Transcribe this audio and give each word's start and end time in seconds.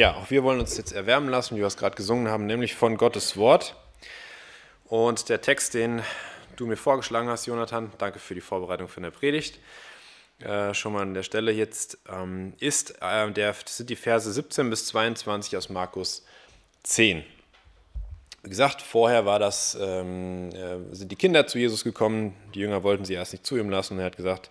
Ja, 0.00 0.14
auch 0.14 0.30
wir 0.30 0.42
wollen 0.44 0.60
uns 0.60 0.78
jetzt 0.78 0.92
erwärmen 0.92 1.28
lassen, 1.28 1.56
wie 1.56 1.60
wir 1.60 1.66
es 1.66 1.76
gerade 1.76 1.94
gesungen 1.94 2.28
haben, 2.28 2.46
nämlich 2.46 2.74
von 2.74 2.96
Gottes 2.96 3.36
Wort. 3.36 3.76
Und 4.86 5.28
der 5.28 5.42
Text, 5.42 5.74
den 5.74 6.00
du 6.56 6.64
mir 6.64 6.78
vorgeschlagen 6.78 7.28
hast, 7.28 7.44
Jonathan, 7.44 7.92
danke 7.98 8.18
für 8.18 8.34
die 8.34 8.40
Vorbereitung 8.40 8.88
für 8.88 8.96
eine 8.96 9.10
Predigt. 9.10 9.58
Äh, 10.38 10.72
schon 10.72 10.94
mal 10.94 11.02
an 11.02 11.12
der 11.12 11.22
Stelle 11.22 11.52
jetzt 11.52 11.98
ähm, 12.10 12.54
ist, 12.60 12.94
äh, 13.02 13.30
der, 13.30 13.54
sind 13.66 13.90
die 13.90 13.94
Verse 13.96 14.32
17 14.32 14.70
bis 14.70 14.86
22 14.86 15.58
aus 15.58 15.68
Markus 15.68 16.24
10. 16.84 17.22
Wie 18.42 18.48
gesagt, 18.48 18.80
vorher 18.80 19.26
war 19.26 19.38
das, 19.38 19.76
ähm, 19.78 20.48
äh, 20.54 20.94
sind 20.94 21.12
die 21.12 21.16
Kinder 21.16 21.46
zu 21.46 21.58
Jesus 21.58 21.84
gekommen, 21.84 22.34
die 22.54 22.60
Jünger 22.60 22.82
wollten 22.84 23.04
sie 23.04 23.12
erst 23.12 23.32
nicht 23.32 23.44
zu 23.44 23.58
ihm 23.58 23.68
lassen 23.68 23.92
und 23.92 23.98
er 23.98 24.06
hat 24.06 24.16
gesagt, 24.16 24.48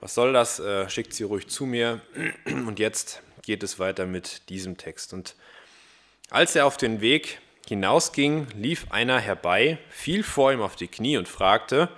was 0.00 0.14
soll 0.14 0.34
das, 0.34 0.60
äh, 0.60 0.86
schickt 0.90 1.14
sie 1.14 1.24
ruhig 1.24 1.48
zu 1.48 1.64
mir. 1.64 2.02
Und 2.44 2.78
jetzt 2.78 3.22
geht 3.42 3.62
es 3.62 3.78
weiter 3.78 4.06
mit 4.06 4.48
diesem 4.48 4.76
Text. 4.76 5.12
Und 5.12 5.34
als 6.30 6.54
er 6.56 6.66
auf 6.66 6.76
den 6.76 7.00
Weg 7.00 7.40
hinausging, 7.66 8.46
lief 8.54 8.86
einer 8.90 9.18
herbei, 9.18 9.78
fiel 9.90 10.22
vor 10.22 10.52
ihm 10.52 10.62
auf 10.62 10.76
die 10.76 10.88
Knie 10.88 11.16
und 11.16 11.28
fragte, 11.28 11.88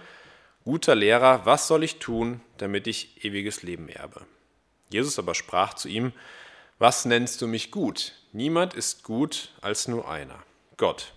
Guter 0.64 0.94
Lehrer, 0.94 1.44
was 1.44 1.66
soll 1.66 1.82
ich 1.82 1.98
tun, 1.98 2.40
damit 2.58 2.86
ich 2.86 3.24
ewiges 3.24 3.62
Leben 3.62 3.88
erbe? 3.88 4.24
Jesus 4.90 5.18
aber 5.18 5.34
sprach 5.34 5.74
zu 5.74 5.88
ihm, 5.88 6.12
Was 6.78 7.04
nennst 7.04 7.42
du 7.42 7.46
mich 7.46 7.70
gut? 7.70 8.12
Niemand 8.32 8.74
ist 8.74 9.02
gut 9.02 9.50
als 9.60 9.88
nur 9.88 10.08
einer, 10.08 10.42
Gott. 10.76 11.12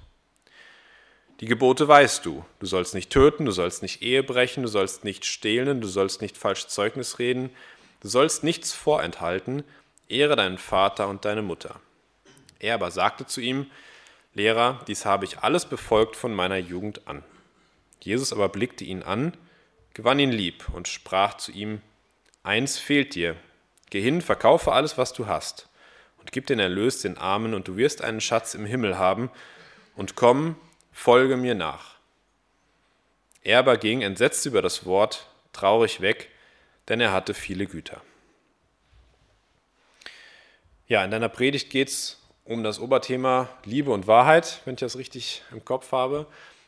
Die 1.41 1.48
Gebote 1.48 1.88
weißt 1.88 2.26
du. 2.26 2.46
Du 2.60 2.66
sollst 2.66 2.94
nicht 2.94 3.10
töten, 3.10 3.46
du 3.46 3.52
sollst 3.52 3.82
nicht 3.82 4.02
Ehe 4.02 4.23
brechen, 4.23 4.63
du 4.63 4.70
sollst 4.70 5.04
nicht 5.04 5.26
stehlen, 5.26 5.82
du 5.82 5.88
sollst 5.88 6.21
nicht 6.21 6.38
falsch 6.38 6.68
Zeugnis 6.68 7.20
reden, 7.20 7.49
du 8.02 8.07
sollst 8.07 8.44
nichts 8.44 8.73
vorenthalten, 8.73 9.63
ehre 10.08 10.36
deinen 10.36 10.58
Vater 10.58 11.08
und 11.08 11.26
deine 11.26 11.41
Mutter. 11.41 11.80
Er 12.59 12.76
aber 12.76 12.91
sagte 12.91 13.26
zu 13.26 13.41
ihm, 13.41 13.70
Lehrer, 14.34 14.82
dies 14.88 15.05
habe 15.05 15.26
ich 15.26 15.40
alles 15.40 15.66
befolgt 15.66 16.16
von 16.16 16.34
meiner 16.34 16.57
Jugend 16.57 17.07
an. 17.07 17.24
Jesus 18.02 18.34
aber 18.34 18.49
blickte 18.49 18.84
ihn 18.84 19.02
an, 19.02 19.35
gewann 19.94 20.20
ihn 20.20 20.32
lieb 20.32 20.68
und 20.74 20.88
sprach 20.88 21.35
zu 21.35 21.52
ihm, 21.52 21.82
Eins 22.44 22.77
fehlt 22.77 23.16
dir, 23.16 23.35
geh 23.90 24.02
hin, 24.02 24.21
verkaufe 24.21 24.71
alles, 24.71 24.98
was 24.98 25.13
du 25.13 25.26
hast, 25.26 25.70
und 26.20 26.32
gib 26.32 26.46
den 26.48 26.60
Erlös 26.60 27.01
den 27.01 27.18
Armen, 27.18 27.54
und 27.54 27.68
du 27.68 27.77
wirst 27.77 28.04
einen 28.04 28.22
Schatz 28.22 28.54
im 28.54 28.66
Himmel 28.66 28.98
haben, 28.98 29.32
und 29.96 30.16
komm, 30.16 30.55
folge 30.91 31.38
mir 31.38 31.55
nach. 31.55 31.96
Er 33.41 33.60
aber 33.60 33.77
ging 33.77 34.01
entsetzt 34.01 34.46
über 34.46 34.62
das 34.62 34.85
Wort, 34.85 35.27
traurig 35.54 36.01
weg, 36.01 36.29
denn 36.90 36.99
er 36.99 37.13
hatte 37.13 37.34
viele 37.34 37.66
Güter. 37.66 38.01
Ja, 40.88 41.04
in 41.04 41.10
deiner 41.10 41.30
Predigt 41.30 41.72
geht 41.72 41.88
es 41.88 42.20
um 42.44 42.64
das 42.64 42.80
Oberthema 42.80 43.50
Liebe 43.64 43.90
und 43.90 44.05
Wahrheit, 44.05 44.62
wenn 44.66 44.76
ich 44.76 44.82
das 44.82 44.98
richtig 44.98 45.41
im 45.52 45.66
Kopf 45.66 45.91
habe. 45.91 46.28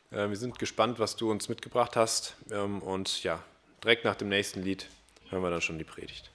Äh, 0.10 0.30
wir 0.30 0.36
sind 0.36 0.58
gespannt, 0.58 0.98
was 0.98 1.16
du 1.18 1.30
uns 1.30 1.50
mitgebracht 1.50 1.96
hast. 1.96 2.36
Ähm, 2.50 2.82
und 2.82 3.22
ja, 3.22 3.44
direkt 3.84 4.06
nach 4.06 4.16
dem 4.16 4.30
nächsten 4.30 4.64
Lied 4.64 4.88
hören 5.30 5.44
wir 5.44 5.52
dann 5.52 5.62
schon 5.62 5.78
die 5.78 5.84
Predigt. 5.84 6.32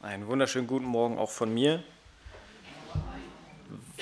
Einen 0.00 0.26
wunderschönen 0.26 0.66
guten 0.66 0.86
Morgen 0.86 1.18
auch 1.18 1.30
von 1.30 1.52
mir. 1.52 1.82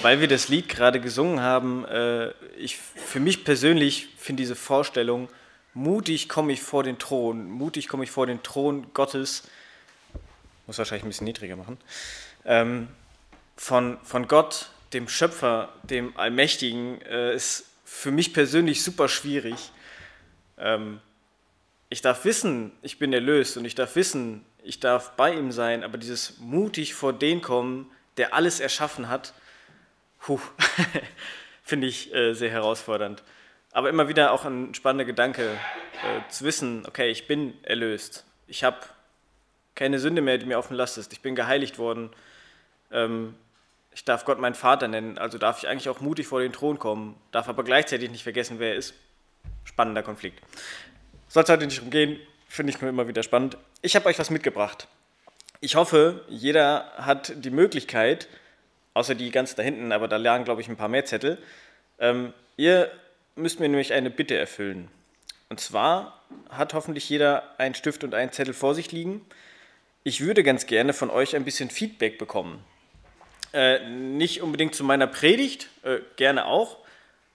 Weil 0.01 0.21
wir 0.21 0.29
das 0.29 0.49
Lied 0.49 0.69
gerade 0.69 1.01
gesungen 1.01 1.41
haben, 1.41 1.85
äh, 1.87 2.31
ich, 2.57 2.77
für 2.77 3.19
mich 3.19 3.45
persönlich 3.45 4.11
finde 4.17 4.43
diese 4.43 4.55
Vorstellung, 4.55 5.29
mutig 5.75 6.29
komme 6.29 6.53
ich 6.53 6.63
vor 6.63 6.83
den 6.83 6.99
Thron, 6.99 7.51
mutig 7.51 7.89
komme 7.89 8.05
ich 8.05 8.11
vor 8.11 8.27
den 8.27 8.43
Thron 8.43 8.87
Gottes, 8.95 9.49
muss 10.67 10.79
wahrscheinlich 10.79 11.05
ein 11.05 11.09
bisschen 11.09 11.27
niedriger 11.27 11.57
machen, 11.57 11.79
ähm, 12.45 12.89
von, 13.57 13.99
von 14.03 14.29
Gott, 14.29 14.71
dem 14.93 15.09
Schöpfer, 15.09 15.73
dem 15.83 16.17
Allmächtigen, 16.17 17.01
äh, 17.03 17.35
ist 17.35 17.67
für 17.85 18.11
mich 18.11 18.33
persönlich 18.33 18.83
super 18.83 19.09
schwierig. 19.09 19.71
Ähm, 20.59 21.01
ich 21.89 22.01
darf 22.01 22.25
wissen, 22.25 22.73
ich 22.83 22.99
bin 22.99 23.13
erlöst 23.13 23.57
und 23.57 23.65
ich 23.65 23.75
darf 23.75 23.97
wissen, 23.97 24.45
ich 24.63 24.81
darf 24.81 25.11
bei 25.13 25.35
ihm 25.35 25.53
sein, 25.53 25.85
aber 25.85 25.99
dieses 25.99 26.39
mutig 26.39 26.95
vor 26.95 27.13
den 27.13 27.43
kommen, 27.43 27.91
der 28.17 28.35
alles 28.35 28.61
erschaffen 28.61 29.09
hat, 29.09 29.35
finde 31.65 31.87
ich 31.87 32.15
äh, 32.15 32.35
sehr 32.35 32.51
herausfordernd. 32.51 33.23
Aber 33.73 33.89
immer 33.89 34.09
wieder 34.09 34.33
auch 34.33 34.45
ein 34.45 34.75
spannender 34.75 35.05
Gedanke, 35.05 35.53
äh, 35.53 36.29
zu 36.31 36.45
wissen, 36.45 36.85
okay, 36.87 37.11
ich 37.11 37.27
bin 37.27 37.55
erlöst. 37.65 38.25
Ich 38.47 38.65
habe 38.65 38.79
keine 39.75 39.99
Sünde 39.99 40.21
mehr, 40.21 40.39
die 40.39 40.47
mir 40.47 40.61
dem 40.61 40.77
Last 40.77 40.99
ist. 40.99 41.13
Ich 41.13 41.23
bin 41.23 41.35
geheiligt 41.35 41.79
worden. 41.79 42.11
Ähm, 42.91 43.35
ich 43.95 44.05
darf 44.05 44.25
Gott 44.25 44.39
meinen 44.39 44.55
Vater 44.55 44.89
nennen, 44.89 45.19
also 45.19 45.39
darf 45.39 45.59
ich 45.59 45.69
eigentlich 45.69 45.89
auch 45.89 46.01
mutig 46.01 46.27
vor 46.27 46.41
den 46.41 46.53
Thron 46.53 46.79
kommen, 46.79 47.15
darf 47.31 47.49
aber 47.49 47.63
gleichzeitig 47.63 48.11
nicht 48.11 48.23
vergessen, 48.23 48.59
wer 48.59 48.71
er 48.71 48.77
ist. 48.77 48.95
Spannender 49.65 50.03
Konflikt. 50.03 50.41
Soll 51.29 51.45
es 51.45 51.49
heute 51.49 51.67
nicht 51.67 51.83
umgehen, 51.83 52.19
finde 52.49 52.73
ich 52.73 52.81
nur 52.81 52.91
immer 52.91 53.07
wieder 53.07 53.23
spannend. 53.23 53.57
Ich 53.83 53.95
habe 53.97 54.07
euch 54.07 54.19
was 54.19 54.31
mitgebracht. 54.31 54.89
Ich 55.61 55.77
hoffe, 55.77 56.25
jeder 56.29 56.91
hat 56.97 57.33
die 57.37 57.51
Möglichkeit, 57.51 58.29
außer 58.95 59.15
die 59.15 59.31
ganz 59.31 59.55
da 59.55 59.63
hinten, 59.63 59.93
aber 59.93 60.09
da 60.09 60.17
lagen, 60.17 60.45
glaube 60.45 60.61
ich, 60.61 60.69
ein 60.69 60.77
paar 60.77 60.89
mehr 60.89 61.05
Zettel. 61.05 61.39
Ähm, 61.99 62.33
ihr 62.57 62.91
müsst 63.35 63.61
mir 63.61 63.69
nämlich 63.69 63.93
eine 63.93 64.11
Bitte 64.11 64.37
erfüllen. 64.37 64.89
Und 65.49 65.61
zwar 65.61 66.23
hat 66.49 66.75
hoffentlich 66.75 67.09
jeder 67.09 67.59
einen 67.59 67.75
Stift 67.75 68.05
und 68.05 68.15
einen 68.15 68.33
Zettel 68.33 68.55
vor 68.55 68.75
sich 68.75 68.93
liegen. 68.93 69.25
Ich 70.05 70.21
würde 70.21 70.43
ganz 70.43 70.67
gerne 70.67 70.93
von 70.93 71.11
euch 71.11 71.37
ein 71.37 71.45
bisschen 71.45 71.71
Feedback 71.71 72.19
bekommen. 72.19 72.65
Äh, 73.53 73.87
nicht 73.89 74.43
unbedingt 74.43 74.75
zu 74.75 74.83
meiner 74.83 75.07
Predigt, 75.07 75.69
äh, 75.83 75.99
gerne 76.17 76.47
auch, 76.47 76.79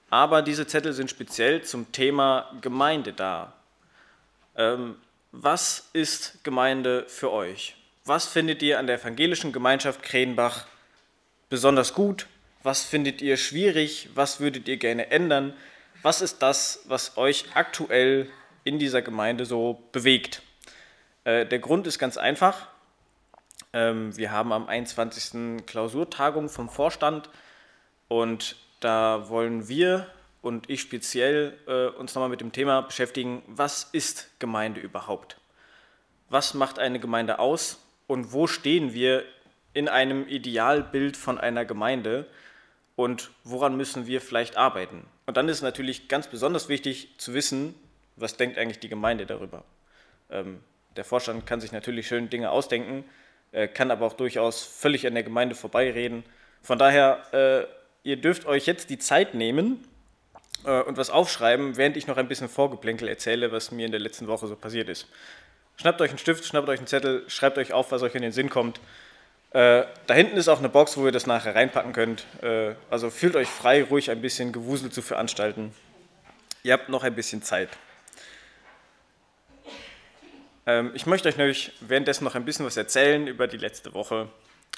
aber 0.09 0.41
diese 0.41 0.65
Zettel 0.65 0.93
sind 0.93 1.11
speziell 1.11 1.61
zum 1.61 1.91
Thema 1.91 2.51
Gemeinde 2.61 3.13
da. 3.13 3.53
Ähm, 4.55 4.95
was 5.31 5.89
ist 5.93 6.43
Gemeinde 6.43 7.05
für 7.07 7.31
euch? 7.31 7.75
Was 8.05 8.25
findet 8.25 8.63
ihr 8.63 8.79
an 8.79 8.87
der 8.87 8.99
evangelischen 8.99 9.51
Gemeinschaft 9.51 10.01
Krenbach 10.01 10.65
besonders 11.49 11.93
gut? 11.93 12.25
Was 12.63 12.83
findet 12.83 13.21
ihr 13.21 13.37
schwierig? 13.37 14.09
Was 14.15 14.39
würdet 14.39 14.67
ihr 14.67 14.77
gerne 14.77 15.11
ändern? 15.11 15.53
Was 16.07 16.21
ist 16.21 16.41
das, 16.41 16.85
was 16.85 17.17
euch 17.17 17.47
aktuell 17.53 18.29
in 18.63 18.79
dieser 18.79 19.01
Gemeinde 19.01 19.45
so 19.45 19.83
bewegt? 19.91 20.41
Äh, 21.25 21.45
der 21.45 21.59
Grund 21.59 21.85
ist 21.85 21.99
ganz 21.99 22.15
einfach. 22.15 22.69
Ähm, 23.73 24.15
wir 24.15 24.31
haben 24.31 24.53
am 24.53 24.67
21. 24.67 25.65
Klausurtagung 25.65 26.47
vom 26.47 26.69
Vorstand 26.69 27.29
und 28.07 28.55
da 28.79 29.27
wollen 29.27 29.67
wir 29.67 30.07
und 30.41 30.69
ich 30.69 30.79
speziell 30.79 31.57
äh, 31.67 31.87
uns 31.99 32.15
nochmal 32.15 32.29
mit 32.29 32.39
dem 32.39 32.53
Thema 32.53 32.83
beschäftigen, 32.83 33.43
was 33.45 33.83
ist 33.91 34.29
Gemeinde 34.39 34.79
überhaupt? 34.79 35.35
Was 36.29 36.53
macht 36.53 36.79
eine 36.79 37.01
Gemeinde 37.01 37.37
aus 37.37 37.83
und 38.07 38.31
wo 38.31 38.47
stehen 38.47 38.93
wir 38.93 39.25
in 39.73 39.89
einem 39.89 40.25
Idealbild 40.25 41.17
von 41.17 41.37
einer 41.37 41.65
Gemeinde 41.65 42.27
und 42.95 43.29
woran 43.43 43.75
müssen 43.75 44.07
wir 44.07 44.21
vielleicht 44.21 44.55
arbeiten. 44.55 45.05
Und 45.27 45.35
dann 45.35 45.49
ist 45.49 45.61
natürlich 45.61 46.07
ganz 46.07 46.27
besonders 46.27 46.69
wichtig 46.69 47.09
zu 47.17 47.33
wissen, 47.33 47.75
was 48.15 48.37
denkt 48.37 48.57
eigentlich 48.57 48.79
die 48.79 48.89
Gemeinde 48.89 49.25
darüber. 49.25 49.63
Ähm, 50.31 50.61
der 50.95 51.03
Vorstand 51.03 51.45
kann 51.45 51.59
sich 51.59 51.73
natürlich 51.73 52.07
schön 52.07 52.29
Dinge 52.29 52.49
ausdenken, 52.49 53.03
äh, 53.51 53.67
kann 53.67 53.91
aber 53.91 54.05
auch 54.05 54.13
durchaus 54.13 54.63
völlig 54.63 55.05
an 55.05 55.13
der 55.13 55.23
Gemeinde 55.23 55.53
vorbeireden. 55.53 56.23
Von 56.63 56.79
daher, 56.79 57.67
äh, 58.03 58.07
ihr 58.07 58.15
dürft 58.15 58.45
euch 58.45 58.65
jetzt 58.65 58.89
die 58.89 58.97
Zeit 58.99 59.35
nehmen 59.35 59.83
äh, 60.63 60.81
und 60.81 60.95
was 60.95 61.09
aufschreiben, 61.09 61.75
während 61.75 61.97
ich 61.97 62.07
noch 62.07 62.15
ein 62.15 62.29
bisschen 62.29 62.47
Vorgeplänkel 62.47 63.09
erzähle, 63.09 63.51
was 63.51 63.71
mir 63.71 63.85
in 63.85 63.91
der 63.91 63.99
letzten 63.99 64.27
Woche 64.27 64.47
so 64.47 64.55
passiert 64.55 64.87
ist. 64.87 65.07
Schnappt 65.75 65.99
euch 65.99 66.09
einen 66.09 66.19
Stift, 66.19 66.45
schnappt 66.45 66.69
euch 66.69 66.79
einen 66.79 66.87
Zettel, 66.87 67.29
schreibt 67.29 67.57
euch 67.57 67.73
auf, 67.73 67.91
was 67.91 68.01
euch 68.01 68.15
in 68.15 68.21
den 68.21 68.31
Sinn 68.31 68.49
kommt 68.49 68.79
äh, 69.51 69.85
da 70.07 70.13
hinten 70.13 70.37
ist 70.37 70.49
auch 70.49 70.59
eine 70.59 70.69
Box, 70.69 70.97
wo 70.97 71.05
ihr 71.05 71.11
das 71.11 71.25
nachher 71.25 71.55
reinpacken 71.55 71.93
könnt. 71.93 72.25
Äh, 72.41 72.75
also 72.89 73.09
fühlt 73.09 73.35
euch 73.35 73.47
frei, 73.47 73.83
ruhig 73.83 74.11
ein 74.11 74.21
bisschen 74.21 74.51
Gewusel 74.51 74.91
zu 74.91 75.01
veranstalten. 75.01 75.73
Ihr 76.63 76.73
habt 76.73 76.89
noch 76.89 77.03
ein 77.03 77.15
bisschen 77.15 77.41
Zeit. 77.41 77.69
Ähm, 80.65 80.91
ich 80.95 81.05
möchte 81.05 81.29
euch 81.29 81.71
währenddessen 81.79 82.25
noch 82.25 82.35
ein 82.35 82.43
bisschen 82.43 82.65
was 82.65 82.75
erzählen 82.75 83.25
über 83.27 83.47
die 83.47 83.57
letzte 83.57 83.93
Woche. 83.93 84.27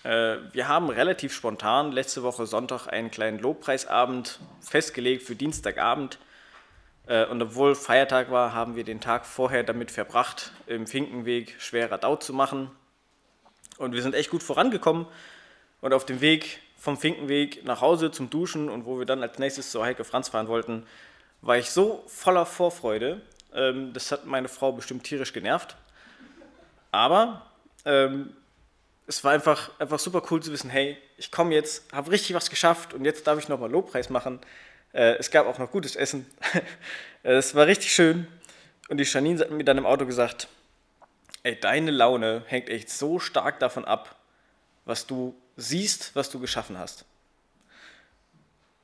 Äh, 0.04 0.38
wir 0.54 0.68
haben 0.68 0.89
relativ 0.89 1.33
spontan 1.33 1.92
letzte 1.92 2.21
Woche 2.21 2.45
Sonntag 2.45 2.88
einen 2.88 3.10
kleinen 3.10 3.39
Lobpreisabend 3.39 4.39
festgelegt 4.62 5.24
für 5.24 5.36
Dienstagabend. 5.36 6.19
Äh, 7.07 7.25
und 7.25 7.42
obwohl 7.42 7.74
Feiertag 7.74 8.30
war, 8.30 8.54
haben 8.54 8.75
wir 8.75 8.83
den 8.83 9.01
Tag 9.01 9.25
vorher 9.25 9.63
damit 9.63 9.89
verbracht, 9.89 10.51
im 10.68 10.86
Finkenweg 10.86 11.56
schwerer 11.57 11.98
Dau 11.98 12.18
zu 12.18 12.33
machen 12.33 12.69
und 13.80 13.94
wir 13.94 14.04
sind 14.04 14.14
echt 14.14 14.30
gut 14.30 14.44
vorangekommen. 14.44 15.08
Und 15.81 15.94
auf 15.94 16.06
dem 16.06 16.22
Weg 16.22 16.60
vom 16.78 16.98
Finkenweg 16.98 17.64
nach 17.64 17.81
Hause 17.81 18.12
zum 18.12 18.30
Duschen 18.30 18.70
und 18.70 18.86
wo 18.86 19.00
wir 19.00 19.06
dann 19.06 19.24
als 19.24 19.40
nächstes 19.40 19.72
zur 19.72 19.84
Heike 19.84 20.04
Franz 20.04 20.30
fahren 20.30 20.48
wollten, 20.48 20.86
war 21.42 21.58
ich 21.58 21.72
so 21.72 22.04
voller 22.08 22.46
Vorfreude. 22.46 23.22
Ähm, 23.54 23.94
das 23.94 24.12
hat 24.12 24.26
meine 24.26 24.50
Frau 24.50 24.74
bestimmt 24.74 25.04
tierisch 25.04 25.34
genervt. 25.34 25.76
Aber 26.92 27.46
ähm, 27.86 28.34
es 29.08 29.24
war 29.24 29.31
einfach, 29.31 29.72
einfach 29.80 30.00
super 30.00 30.22
cool 30.30 30.44
zu 30.44 30.52
wissen, 30.52 30.70
hey, 30.70 30.98
ich 31.18 31.31
komme 31.31 31.56
jetzt, 31.56 31.92
habe 31.94 32.12
richtig 32.12 32.36
was 32.36 32.50
geschafft 32.50 32.94
und 32.94 33.06
jetzt 33.06 33.26
darf 33.26 33.40
ich 33.40 33.48
nochmal 33.48 33.72
Lobpreis 33.72 34.10
machen. 34.10 34.40
Äh, 34.92 35.16
es 35.18 35.31
gab 35.31 35.48
auch 35.48 35.58
noch 35.58 35.72
gutes 35.72 35.96
Essen. 35.96 36.26
es 37.24 37.56
war 37.56 37.66
richtig 37.66 37.94
schön. 37.94 38.28
Und 38.90 38.98
die 38.98 39.06
Janine 39.06 39.40
hat 39.40 39.52
mir 39.52 39.64
dann 39.64 39.78
im 39.78 39.86
Auto 39.86 40.06
gesagt, 40.06 40.48
ey, 41.44 41.59
deine 41.59 41.91
Laune 41.91 42.44
hängt 42.47 42.69
echt 42.69 42.89
so 42.89 43.19
stark 43.19 43.59
davon 43.59 43.86
ab, 43.86 44.15
was 44.86 45.07
du 45.07 45.36
siehst, 45.57 46.15
was 46.15 46.30
du 46.30 46.39
geschaffen 46.39 46.77
hast. 46.77 47.06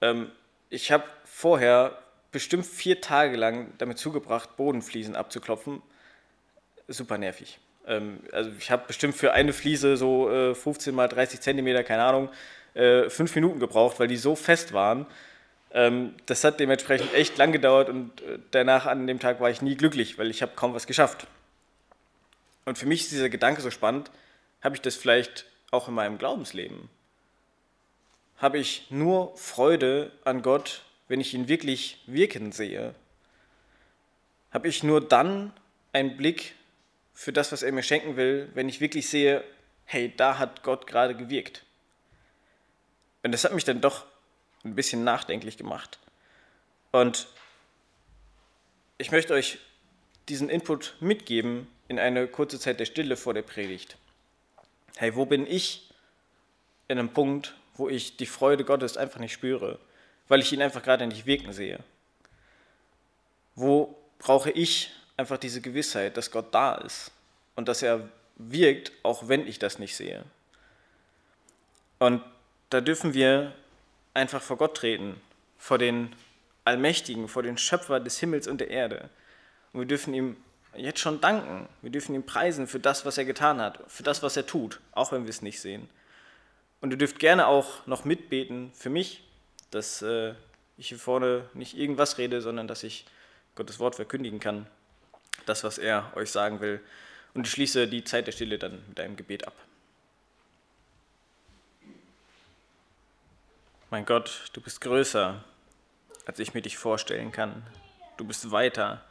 Ähm, 0.01 0.31
ich 0.69 0.91
habe 0.91 1.03
vorher 1.23 1.97
bestimmt 2.31 2.65
vier 2.65 3.01
Tage 3.01 3.37
lang 3.37 3.73
damit 3.77 3.97
zugebracht, 3.97 4.57
Bodenfliesen 4.57 5.15
abzuklopfen. 5.15 5.81
Super 6.87 7.17
nervig. 7.17 7.59
Ähm, 7.87 8.19
also 8.31 8.51
ich 8.57 8.71
habe 8.71 8.83
bestimmt 8.87 9.15
für 9.15 9.33
eine 9.33 9.53
Fliese 9.53 9.97
so 9.97 10.29
äh, 10.29 10.55
15 10.55 10.93
mal 10.93 11.07
30 11.07 11.39
Zentimeter, 11.41 11.83
keine 11.83 12.03
Ahnung, 12.03 12.29
äh, 12.73 13.09
fünf 13.09 13.33
Minuten 13.35 13.59
gebraucht, 13.59 13.99
weil 13.99 14.07
die 14.07 14.17
so 14.17 14.35
fest 14.35 14.73
waren. 14.73 15.05
Ähm, 15.71 16.13
das 16.25 16.43
hat 16.43 16.59
dementsprechend 16.59 17.13
echt 17.13 17.37
lang 17.37 17.51
gedauert 17.51 17.89
und 17.89 18.21
äh, 18.21 18.39
danach 18.51 18.85
an 18.85 19.07
dem 19.07 19.19
Tag 19.19 19.39
war 19.39 19.49
ich 19.49 19.61
nie 19.61 19.75
glücklich, 19.75 20.17
weil 20.17 20.29
ich 20.29 20.41
habe 20.41 20.53
kaum 20.55 20.73
was 20.73 20.87
geschafft. 20.87 21.27
Und 22.65 22.77
für 22.77 22.87
mich 22.87 23.01
ist 23.01 23.11
dieser 23.11 23.29
Gedanke 23.29 23.61
so 23.61 23.71
spannend, 23.71 24.11
habe 24.61 24.75
ich 24.75 24.81
das 24.81 24.95
vielleicht 24.95 25.45
auch 25.71 25.87
in 25.87 25.93
meinem 25.93 26.17
Glaubensleben? 26.17 26.89
Habe 28.37 28.57
ich 28.57 28.87
nur 28.89 29.35
Freude 29.37 30.11
an 30.25 30.41
Gott, 30.41 30.83
wenn 31.07 31.21
ich 31.21 31.33
ihn 31.33 31.47
wirklich 31.47 32.03
wirken 32.07 32.51
sehe? 32.51 32.95
Habe 34.51 34.67
ich 34.67 34.83
nur 34.83 35.07
dann 35.07 35.53
einen 35.93 36.17
Blick 36.17 36.55
für 37.13 37.31
das, 37.31 37.51
was 37.51 37.63
er 37.63 37.71
mir 37.71 37.83
schenken 37.83 38.17
will, 38.17 38.49
wenn 38.55 38.67
ich 38.67 38.81
wirklich 38.81 39.07
sehe, 39.09 39.43
hey, 39.85 40.13
da 40.15 40.37
hat 40.37 40.63
Gott 40.63 40.87
gerade 40.87 41.15
gewirkt? 41.15 41.63
Und 43.23 43.31
das 43.31 43.43
hat 43.43 43.53
mich 43.53 43.63
dann 43.63 43.81
doch 43.81 44.05
ein 44.63 44.75
bisschen 44.75 45.03
nachdenklich 45.03 45.57
gemacht. 45.57 45.99
Und 46.91 47.27
ich 48.97 49.11
möchte 49.11 49.33
euch 49.33 49.59
diesen 50.27 50.49
Input 50.49 50.95
mitgeben 50.99 51.67
in 51.87 51.99
eine 51.99 52.27
kurze 52.27 52.59
Zeit 52.59 52.79
der 52.79 52.85
Stille 52.85 53.17
vor 53.17 53.33
der 53.33 53.41
Predigt. 53.41 53.97
Hey, 54.95 55.15
wo 55.15 55.25
bin 55.25 55.45
ich 55.45 55.89
in 56.87 56.97
einem 56.97 57.09
Punkt, 57.09 57.55
wo 57.75 57.89
ich 57.89 58.17
die 58.17 58.25
Freude 58.25 58.63
Gottes 58.63 58.97
einfach 58.97 59.19
nicht 59.19 59.33
spüre, 59.33 59.79
weil 60.27 60.39
ich 60.39 60.51
ihn 60.51 60.61
einfach 60.61 60.83
gerade 60.83 61.05
nicht 61.07 61.25
wirken 61.25 61.53
sehe? 61.53 61.79
Wo 63.55 63.97
brauche 64.19 64.51
ich 64.51 64.91
einfach 65.17 65.37
diese 65.37 65.61
Gewissheit, 65.61 66.17
dass 66.17 66.31
Gott 66.31 66.53
da 66.53 66.75
ist 66.75 67.11
und 67.55 67.67
dass 67.67 67.81
er 67.81 68.09
wirkt, 68.37 68.91
auch 69.03 69.27
wenn 69.27 69.47
ich 69.47 69.59
das 69.59 69.79
nicht 69.79 69.95
sehe? 69.95 70.23
Und 71.99 72.21
da 72.69 72.81
dürfen 72.81 73.13
wir 73.13 73.53
einfach 74.13 74.41
vor 74.41 74.57
Gott 74.57 74.77
treten, 74.77 75.21
vor 75.57 75.77
den 75.77 76.15
Allmächtigen, 76.65 77.27
vor 77.27 77.43
den 77.43 77.57
Schöpfer 77.57 77.99
des 77.99 78.19
Himmels 78.19 78.47
und 78.47 78.59
der 78.59 78.69
Erde. 78.69 79.09
Und 79.71 79.81
wir 79.81 79.87
dürfen 79.87 80.13
ihm 80.13 80.37
jetzt 80.77 80.99
schon 80.99 81.21
danken. 81.21 81.67
Wir 81.81 81.89
dürfen 81.89 82.15
ihm 82.15 82.25
preisen 82.25 82.67
für 82.67 82.79
das, 82.79 83.05
was 83.05 83.17
er 83.17 83.25
getan 83.25 83.59
hat, 83.59 83.79
für 83.87 84.03
das, 84.03 84.23
was 84.23 84.37
er 84.37 84.45
tut, 84.45 84.79
auch 84.91 85.11
wenn 85.11 85.23
wir 85.23 85.29
es 85.29 85.41
nicht 85.41 85.59
sehen. 85.59 85.89
Und 86.81 86.91
ihr 86.91 86.97
dürft 86.97 87.19
gerne 87.19 87.47
auch 87.47 87.85
noch 87.87 88.05
mitbeten 88.05 88.71
für 88.73 88.89
mich, 88.89 89.23
dass 89.71 90.01
äh, 90.01 90.33
ich 90.77 90.89
hier 90.89 90.99
vorne 90.99 91.49
nicht 91.53 91.77
irgendwas 91.77 92.17
rede, 92.17 92.41
sondern 92.41 92.67
dass 92.67 92.83
ich 92.83 93.05
Gottes 93.55 93.79
Wort 93.79 93.95
verkündigen 93.95 94.39
kann, 94.39 94.67
das, 95.45 95.63
was 95.63 95.77
er 95.77 96.11
euch 96.15 96.31
sagen 96.31 96.59
will. 96.59 96.81
Und 97.33 97.47
ich 97.47 97.53
schließe 97.53 97.87
die 97.87 98.03
Zeit 98.03 98.27
der 98.27 98.31
Stille 98.31 98.57
dann 98.57 98.83
mit 98.87 98.99
einem 98.99 99.15
Gebet 99.15 99.47
ab. 99.47 99.55
Mein 103.89 104.05
Gott, 104.05 104.49
du 104.53 104.61
bist 104.61 104.81
größer, 104.81 105.43
als 106.25 106.39
ich 106.39 106.53
mir 106.53 106.61
dich 106.61 106.77
vorstellen 106.77 107.31
kann. 107.31 107.65
Du 108.17 108.25
bist 108.25 108.51
weiter, 108.51 109.03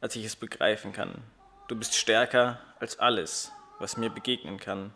als 0.00 0.16
ich 0.16 0.24
es 0.24 0.36
begreifen 0.36 0.92
kann. 0.92 1.22
Du 1.68 1.76
bist 1.76 1.94
stärker 1.94 2.60
als 2.78 2.98
alles, 2.98 3.50
was 3.78 3.96
mir 3.96 4.10
begegnen 4.10 4.58
kann. 4.58 4.92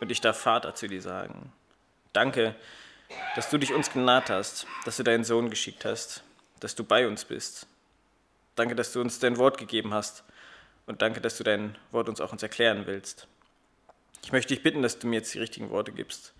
Und 0.00 0.10
ich 0.10 0.20
darf 0.20 0.38
Vater 0.38 0.74
zu 0.74 0.88
dir 0.88 1.02
sagen. 1.02 1.52
Danke, 2.12 2.54
dass 3.34 3.50
du 3.50 3.58
dich 3.58 3.72
uns 3.72 3.92
genaht 3.92 4.30
hast, 4.30 4.66
dass 4.84 4.96
du 4.96 5.02
deinen 5.02 5.24
Sohn 5.24 5.50
geschickt 5.50 5.84
hast, 5.84 6.22
dass 6.60 6.74
du 6.74 6.84
bei 6.84 7.06
uns 7.06 7.24
bist. 7.24 7.66
Danke, 8.56 8.74
dass 8.74 8.92
du 8.92 9.00
uns 9.00 9.18
dein 9.18 9.36
Wort 9.36 9.58
gegeben 9.58 9.94
hast. 9.94 10.24
Und 10.86 11.02
danke, 11.02 11.20
dass 11.20 11.36
du 11.36 11.44
dein 11.44 11.76
Wort 11.92 12.08
uns 12.08 12.20
auch 12.20 12.32
uns 12.32 12.42
erklären 12.42 12.86
willst. 12.86 13.26
Ich 14.22 14.32
möchte 14.32 14.54
dich 14.54 14.62
bitten, 14.62 14.82
dass 14.82 14.98
du 14.98 15.06
mir 15.06 15.16
jetzt 15.16 15.32
die 15.34 15.38
richtigen 15.38 15.70
Worte 15.70 15.92
gibst. 15.92 16.34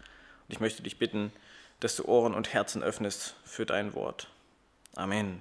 Und 0.48 0.52
ich 0.52 0.60
möchte 0.60 0.82
dich 0.82 0.98
bitten, 0.98 1.32
dass 1.80 1.96
du 1.96 2.04
Ohren 2.04 2.34
und 2.34 2.52
Herzen 2.52 2.82
öffnest 2.82 3.34
für 3.44 3.64
dein 3.64 3.94
Wort. 3.94 4.28
Amen. 4.96 5.40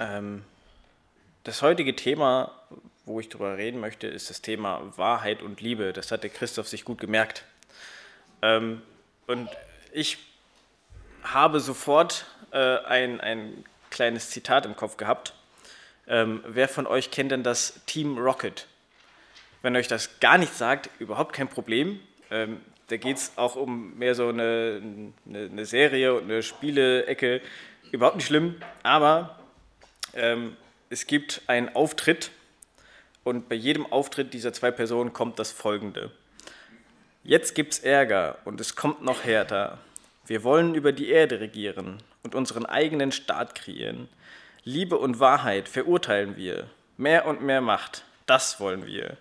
Ähm, 0.00 0.44
das 1.44 1.62
heutige 1.62 1.96
Thema, 1.96 2.52
wo 3.04 3.20
ich 3.20 3.28
darüber 3.28 3.56
reden 3.56 3.80
möchte, 3.80 4.06
ist 4.06 4.30
das 4.30 4.42
Thema 4.42 4.82
Wahrheit 4.96 5.42
und 5.42 5.60
Liebe. 5.60 5.92
Das 5.92 6.12
hat 6.12 6.22
der 6.22 6.30
Christoph 6.30 6.68
sich 6.68 6.84
gut 6.84 6.98
gemerkt. 6.98 7.44
Ähm, 8.42 8.82
und 9.26 9.48
ich 9.92 10.18
habe 11.22 11.60
sofort 11.60 12.26
äh, 12.52 12.78
ein, 12.78 13.20
ein 13.20 13.64
kleines 13.90 14.30
Zitat 14.30 14.66
im 14.66 14.76
Kopf 14.76 14.96
gehabt. 14.96 15.34
Ähm, 16.06 16.42
wer 16.46 16.68
von 16.68 16.86
euch 16.86 17.10
kennt 17.10 17.32
denn 17.32 17.42
das 17.42 17.80
Team 17.86 18.18
Rocket? 18.18 18.66
Wenn 19.62 19.76
euch 19.76 19.88
das 19.88 20.20
gar 20.20 20.38
nicht 20.38 20.54
sagt, 20.54 20.90
überhaupt 20.98 21.34
kein 21.34 21.48
Problem. 21.48 22.00
Ähm, 22.30 22.60
da 22.88 22.96
geht 22.96 23.16
es 23.16 23.32
auch 23.36 23.56
um 23.56 23.98
mehr 23.98 24.14
so 24.14 24.28
eine, 24.28 24.80
eine, 25.26 25.46
eine 25.46 25.66
Serie 25.66 26.14
und 26.14 26.24
eine 26.24 26.42
Spielecke. 26.42 27.42
Überhaupt 27.90 28.16
nicht 28.16 28.26
schlimm, 28.26 28.56
aber 28.82 29.37
ähm, 30.14 30.56
es 30.90 31.06
gibt 31.06 31.42
einen 31.46 31.74
Auftritt 31.74 32.30
und 33.24 33.48
bei 33.48 33.54
jedem 33.54 33.86
Auftritt 33.86 34.32
dieser 34.32 34.52
zwei 34.52 34.70
Personen 34.70 35.12
kommt 35.12 35.38
das 35.38 35.52
folgende. 35.52 36.10
Jetzt 37.24 37.54
gibt 37.54 37.74
es 37.74 37.78
Ärger 37.80 38.38
und 38.44 38.60
es 38.60 38.74
kommt 38.74 39.02
noch 39.02 39.24
härter. 39.24 39.78
Wir 40.26 40.44
wollen 40.44 40.74
über 40.74 40.92
die 40.92 41.08
Erde 41.08 41.40
regieren 41.40 42.02
und 42.22 42.34
unseren 42.34 42.64
eigenen 42.64 43.12
Staat 43.12 43.54
kreieren. 43.54 44.08
Liebe 44.64 44.98
und 44.98 45.20
Wahrheit 45.20 45.68
verurteilen 45.68 46.36
wir. 46.36 46.68
Mehr 46.96 47.26
und 47.26 47.42
mehr 47.42 47.60
Macht, 47.60 48.04
das 48.26 48.60
wollen 48.60 48.86
wir. 48.86 49.16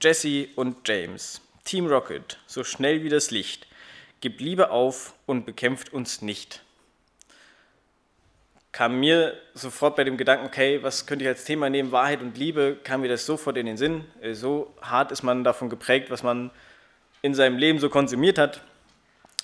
Jesse 0.00 0.48
und 0.56 0.88
James, 0.88 1.40
Team 1.64 1.86
Rocket, 1.86 2.38
so 2.46 2.64
schnell 2.64 3.02
wie 3.02 3.08
das 3.08 3.30
Licht, 3.30 3.66
gibt 4.20 4.40
Liebe 4.40 4.70
auf 4.70 5.14
und 5.26 5.44
bekämpft 5.44 5.92
uns 5.92 6.22
nicht. 6.22 6.62
Kam 8.72 9.00
mir 9.00 9.34
sofort 9.54 9.96
bei 9.96 10.04
dem 10.04 10.16
Gedanken, 10.16 10.46
okay, 10.46 10.82
was 10.82 11.06
könnte 11.06 11.24
ich 11.24 11.28
als 11.28 11.44
Thema 11.44 11.68
nehmen, 11.70 11.90
Wahrheit 11.92 12.20
und 12.22 12.36
Liebe, 12.38 12.78
kam 12.84 13.00
mir 13.00 13.08
das 13.08 13.26
sofort 13.26 13.56
in 13.56 13.66
den 13.66 13.76
Sinn. 13.76 14.04
Äh, 14.20 14.34
so 14.34 14.74
hart 14.80 15.12
ist 15.12 15.22
man 15.22 15.44
davon 15.44 15.68
geprägt, 15.68 16.10
was 16.10 16.22
man 16.22 16.50
in 17.22 17.34
seinem 17.34 17.58
Leben 17.58 17.78
so 17.78 17.88
konsumiert 17.88 18.38
hat. 18.38 18.62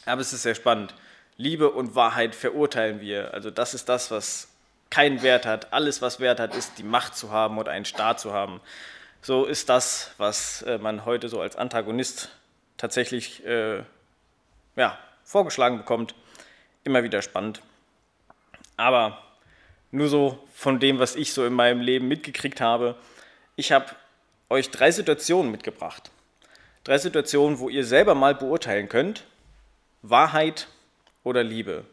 Aber 0.05 0.21
es 0.21 0.33
ist 0.33 0.43
sehr 0.43 0.55
spannend. 0.55 0.95
Liebe 1.37 1.71
und 1.71 1.95
Wahrheit 1.95 2.35
verurteilen 2.35 3.01
wir. 3.01 3.35
Also 3.35 3.51
das 3.51 3.75
ist 3.75 3.89
das, 3.89 4.11
was 4.11 4.49
keinen 4.89 5.23
Wert 5.23 5.45
hat. 5.45 5.73
Alles, 5.73 6.01
was 6.01 6.21
Wert 6.21 6.41
hat, 6.41 6.55
ist 6.55 6.79
die 6.79 6.85
Macht 6.85 7.17
zu 7.17 7.33
haben 7.33 7.59
oder 7.59 7.73
einen 7.73 7.85
Staat 7.85 8.21
zu 8.21 8.33
haben 8.33 8.61
so 9.27 9.45
ist 9.45 9.69
das, 9.69 10.13
was 10.19 10.63
äh, 10.63 10.79
man 10.79 11.05
heute 11.05 11.29
so 11.29 11.41
als 11.41 11.57
Antagonist 11.57 12.31
tatsächlich 12.77 13.45
äh, 13.45 13.83
ja, 14.77 14.99
vorgeschlagen 15.25 15.79
bekommt, 15.79 16.15
immer 16.85 17.03
wieder 17.03 17.21
spannend. 17.23 17.61
Aber 18.77 19.23
nur 19.91 20.09
so 20.09 20.39
von 20.53 20.79
dem, 20.79 20.99
was 20.99 21.17
ich 21.17 21.33
so 21.33 21.45
in 21.45 21.53
meinem 21.53 21.81
Leben 21.81 22.09
mitgekriegt 22.09 22.61
habe, 22.61 22.97
ich 23.57 23.73
habe 23.73 23.87
euch 24.51 24.71
drei 24.71 24.91
Situationen 24.91 25.51
mitgebracht. 25.51 26.11
Drei 26.85 26.99
Situationen, 26.99 27.59
wo 27.59 27.69
ihr 27.69 27.85
selber 27.85 28.15
mal 28.15 28.35
beurteilen 28.35 28.89
könnt, 28.89 29.25
Wahrheit 30.03 30.69
oder 31.25 31.43
Liebe. 31.43 31.85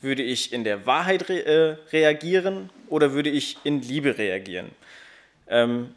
Würde 0.00 0.22
ich 0.22 0.52
in 0.52 0.64
der 0.64 0.86
Wahrheit 0.86 1.28
re 1.28 1.44
äh, 1.44 1.76
reagieren 1.92 2.70
oder 2.88 3.12
würde 3.12 3.28
ich 3.28 3.58
in 3.64 3.82
Liebe 3.82 4.16
reagieren? 4.16 4.70
Ähm, 5.46 5.94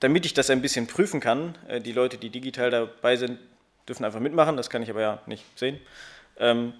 damit 0.00 0.26
ich 0.26 0.34
das 0.34 0.50
ein 0.50 0.60
bisschen 0.60 0.86
prüfen 0.86 1.20
kann, 1.20 1.56
äh, 1.68 1.80
die 1.80 1.92
Leute, 1.92 2.18
die 2.18 2.28
digital 2.28 2.70
dabei 2.70 3.16
sind, 3.16 3.38
dürfen 3.88 4.04
einfach 4.04 4.20
mitmachen, 4.20 4.56
das 4.56 4.68
kann 4.68 4.82
ich 4.82 4.90
aber 4.90 5.00
ja 5.00 5.22
nicht 5.26 5.44
sehen. 5.58 5.80
Ähm, 6.38 6.74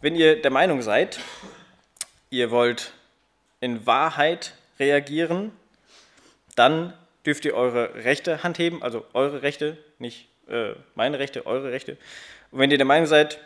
wenn 0.00 0.16
ihr 0.16 0.42
der 0.42 0.50
Meinung 0.50 0.82
seid, 0.82 1.20
ihr 2.32 2.50
wollt 2.50 2.92
in 3.60 3.86
Wahrheit 3.86 4.54
reagieren, 4.78 5.52
dann 6.56 6.94
dürft 7.26 7.44
ihr 7.44 7.54
eure 7.54 7.94
rechte 8.04 8.42
Hand 8.42 8.58
heben, 8.58 8.82
also 8.82 9.04
eure 9.12 9.42
Rechte, 9.42 9.76
nicht 9.98 10.28
äh, 10.48 10.72
meine 10.94 11.18
Rechte, 11.18 11.46
eure 11.46 11.70
Rechte. 11.70 11.98
Und 12.50 12.58
wenn 12.58 12.70
ihr 12.70 12.78
der 12.78 12.86
Meinung 12.86 13.06
seid, 13.06 13.38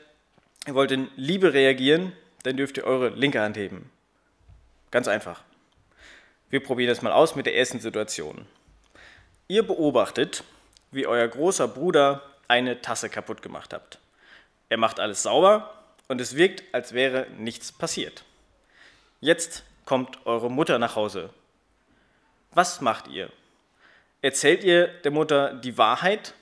ihr 0.66 0.74
wollt 0.74 0.92
in 0.92 1.08
Liebe 1.16 1.52
reagieren, 1.52 2.12
dann 2.44 2.56
dürft 2.56 2.76
ihr 2.76 2.84
eure 2.84 3.08
linke 3.08 3.40
Hand 3.40 3.56
heben. 3.56 3.90
Ganz 4.92 5.08
einfach. 5.08 5.42
Wir 6.48 6.62
probieren 6.62 6.88
das 6.88 7.02
mal 7.02 7.12
aus 7.12 7.34
mit 7.34 7.46
der 7.46 7.56
ersten 7.56 7.80
Situation. 7.80 8.46
Ihr 9.48 9.66
beobachtet, 9.66 10.44
wie 10.92 11.08
euer 11.08 11.26
großer 11.26 11.66
Bruder 11.66 12.22
eine 12.46 12.80
Tasse 12.82 13.08
kaputt 13.08 13.42
gemacht 13.42 13.74
habt. 13.74 13.98
Er 14.68 14.76
macht 14.76 15.00
alles 15.00 15.24
sauber 15.24 15.74
und 16.06 16.20
es 16.20 16.36
wirkt, 16.36 16.62
als 16.72 16.92
wäre 16.92 17.26
nichts 17.36 17.72
passiert. 17.72 18.24
Jetzt 19.26 19.64
kommt 19.86 20.24
eure 20.24 20.48
Mutter 20.48 20.78
nach 20.78 20.94
Hause. 20.94 21.30
Was 22.52 22.80
macht 22.80 23.08
ihr? 23.08 23.28
Erzählt 24.22 24.62
ihr 24.62 24.86
der 24.86 25.10
Mutter 25.10 25.52
die 25.54 25.76
Wahrheit 25.76 26.32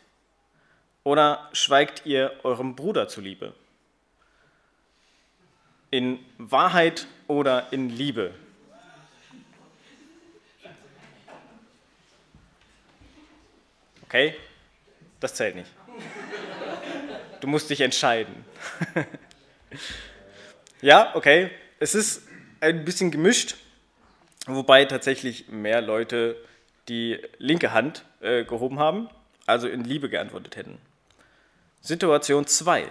oder 1.03 1.49
schweigt 1.55 2.05
ihr 2.05 2.39
eurem 2.43 2.77
Bruder 2.77 3.09
zuliebe? 3.09 3.55
In 5.91 6.19
Wahrheit 6.37 7.07
oder 7.27 7.73
in 7.73 7.89
Liebe? 7.89 8.35
Okay, 14.03 14.37
das 15.21 15.35
zählt 15.37 15.55
nicht. 15.55 15.71
Du 17.41 17.47
musst 17.47 17.71
dich 17.71 17.81
entscheiden. 17.81 18.45
ja, 20.83 21.17
okay, 21.17 21.51
es 21.79 21.95
ist 21.95 22.29
ein 22.65 22.85
bisschen 22.85 23.11
gemischt, 23.11 23.57
wobei 24.47 24.85
tatsächlich 24.87 25.49
mehr 25.49 25.81
Leute 25.81 26.37
die 26.89 27.21
linke 27.39 27.73
Hand 27.73 28.05
äh, 28.21 28.45
gehoben 28.45 28.79
haben, 28.79 29.09
also 29.47 29.69
in 29.69 29.85
Liebe 29.85 30.09
geantwortet 30.09 30.57
hätten. 30.57 30.79
Situation 31.81 32.47
2. 32.47 32.89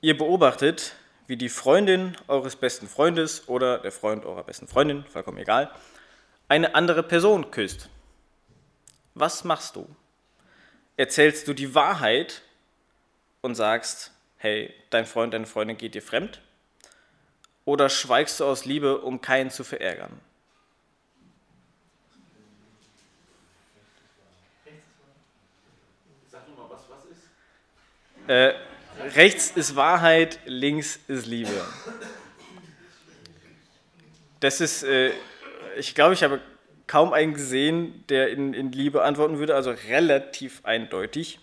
Ihr 0.00 0.16
beobachtet, 0.16 0.94
wie 1.26 1.36
die 1.36 1.48
Freundin 1.48 2.16
eures 2.28 2.56
besten 2.56 2.88
Freundes 2.88 3.48
oder 3.48 3.78
der 3.78 3.92
Freund 3.92 4.24
eurer 4.24 4.44
besten 4.44 4.68
Freundin, 4.68 5.04
vollkommen 5.04 5.38
egal, 5.38 5.70
eine 6.48 6.74
andere 6.74 7.02
Person 7.02 7.50
küsst. 7.50 7.88
Was 9.14 9.44
machst 9.44 9.76
du? 9.76 9.88
Erzählst 10.96 11.48
du 11.48 11.54
die 11.54 11.74
Wahrheit 11.74 12.42
und 13.40 13.54
sagst, 13.54 14.12
hey, 14.38 14.72
dein 14.90 15.06
Freund, 15.06 15.34
deine 15.34 15.46
Freundin 15.46 15.76
geht 15.76 15.94
dir 15.94 16.02
fremd? 16.02 16.40
Oder 17.66 17.88
schweigst 17.88 18.38
du 18.38 18.44
aus 18.44 18.64
Liebe, 18.64 18.98
um 18.98 19.20
keinen 19.20 19.50
zu 19.50 19.64
verärgern? 19.64 20.20
Äh, 28.28 28.54
rechts 29.14 29.50
ist 29.50 29.74
Wahrheit, 29.74 30.38
links 30.46 31.00
ist 31.08 31.26
Liebe. 31.26 31.50
Das 34.38 34.60
ist, 34.60 34.84
äh, 34.84 35.10
ich 35.76 35.94
glaube, 35.96 36.14
ich 36.14 36.22
habe 36.22 36.40
kaum 36.86 37.12
einen 37.12 37.34
gesehen, 37.34 38.04
der 38.08 38.30
in, 38.30 38.54
in 38.54 38.70
Liebe 38.70 39.02
antworten 39.02 39.38
würde, 39.38 39.56
also 39.56 39.72
relativ 39.88 40.64
eindeutig. 40.64 41.40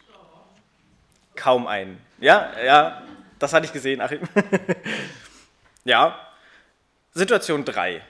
Kaum 1.35 1.67
einen. 1.67 1.99
Ja, 2.19 2.53
ja, 2.63 3.03
das 3.39 3.51
hatte 3.51 3.65
ich 3.65 3.73
gesehen, 3.73 3.99
Achim. 3.99 4.21
ja, 5.83 6.17
Situation 7.13 7.65
3. 7.65 8.01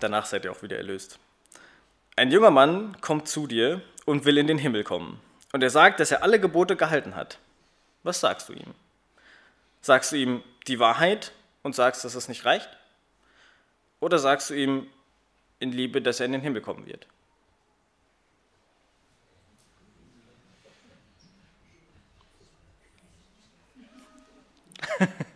Danach 0.00 0.26
seid 0.26 0.44
ihr 0.44 0.52
auch 0.52 0.62
wieder 0.62 0.76
erlöst. 0.76 1.18
Ein 2.16 2.30
junger 2.30 2.50
Mann 2.50 3.00
kommt 3.00 3.28
zu 3.28 3.46
dir 3.46 3.80
und 4.04 4.24
will 4.24 4.38
in 4.38 4.46
den 4.46 4.58
Himmel 4.58 4.84
kommen. 4.84 5.20
Und 5.52 5.62
er 5.62 5.70
sagt, 5.70 6.00
dass 6.00 6.10
er 6.10 6.22
alle 6.22 6.40
Gebote 6.40 6.76
gehalten 6.76 7.14
hat. 7.14 7.38
Was 8.02 8.20
sagst 8.20 8.48
du 8.48 8.52
ihm? 8.52 8.74
Sagst 9.80 10.12
du 10.12 10.16
ihm 10.16 10.42
die 10.66 10.78
Wahrheit 10.78 11.32
und 11.62 11.74
sagst, 11.74 12.04
dass 12.04 12.14
es 12.14 12.28
nicht 12.28 12.44
reicht? 12.44 12.68
Oder 14.00 14.18
sagst 14.18 14.50
du 14.50 14.54
ihm 14.54 14.86
in 15.60 15.72
Liebe, 15.72 16.02
dass 16.02 16.20
er 16.20 16.26
in 16.26 16.32
den 16.32 16.40
Himmel 16.40 16.60
kommen 16.60 16.86
wird? 16.86 17.06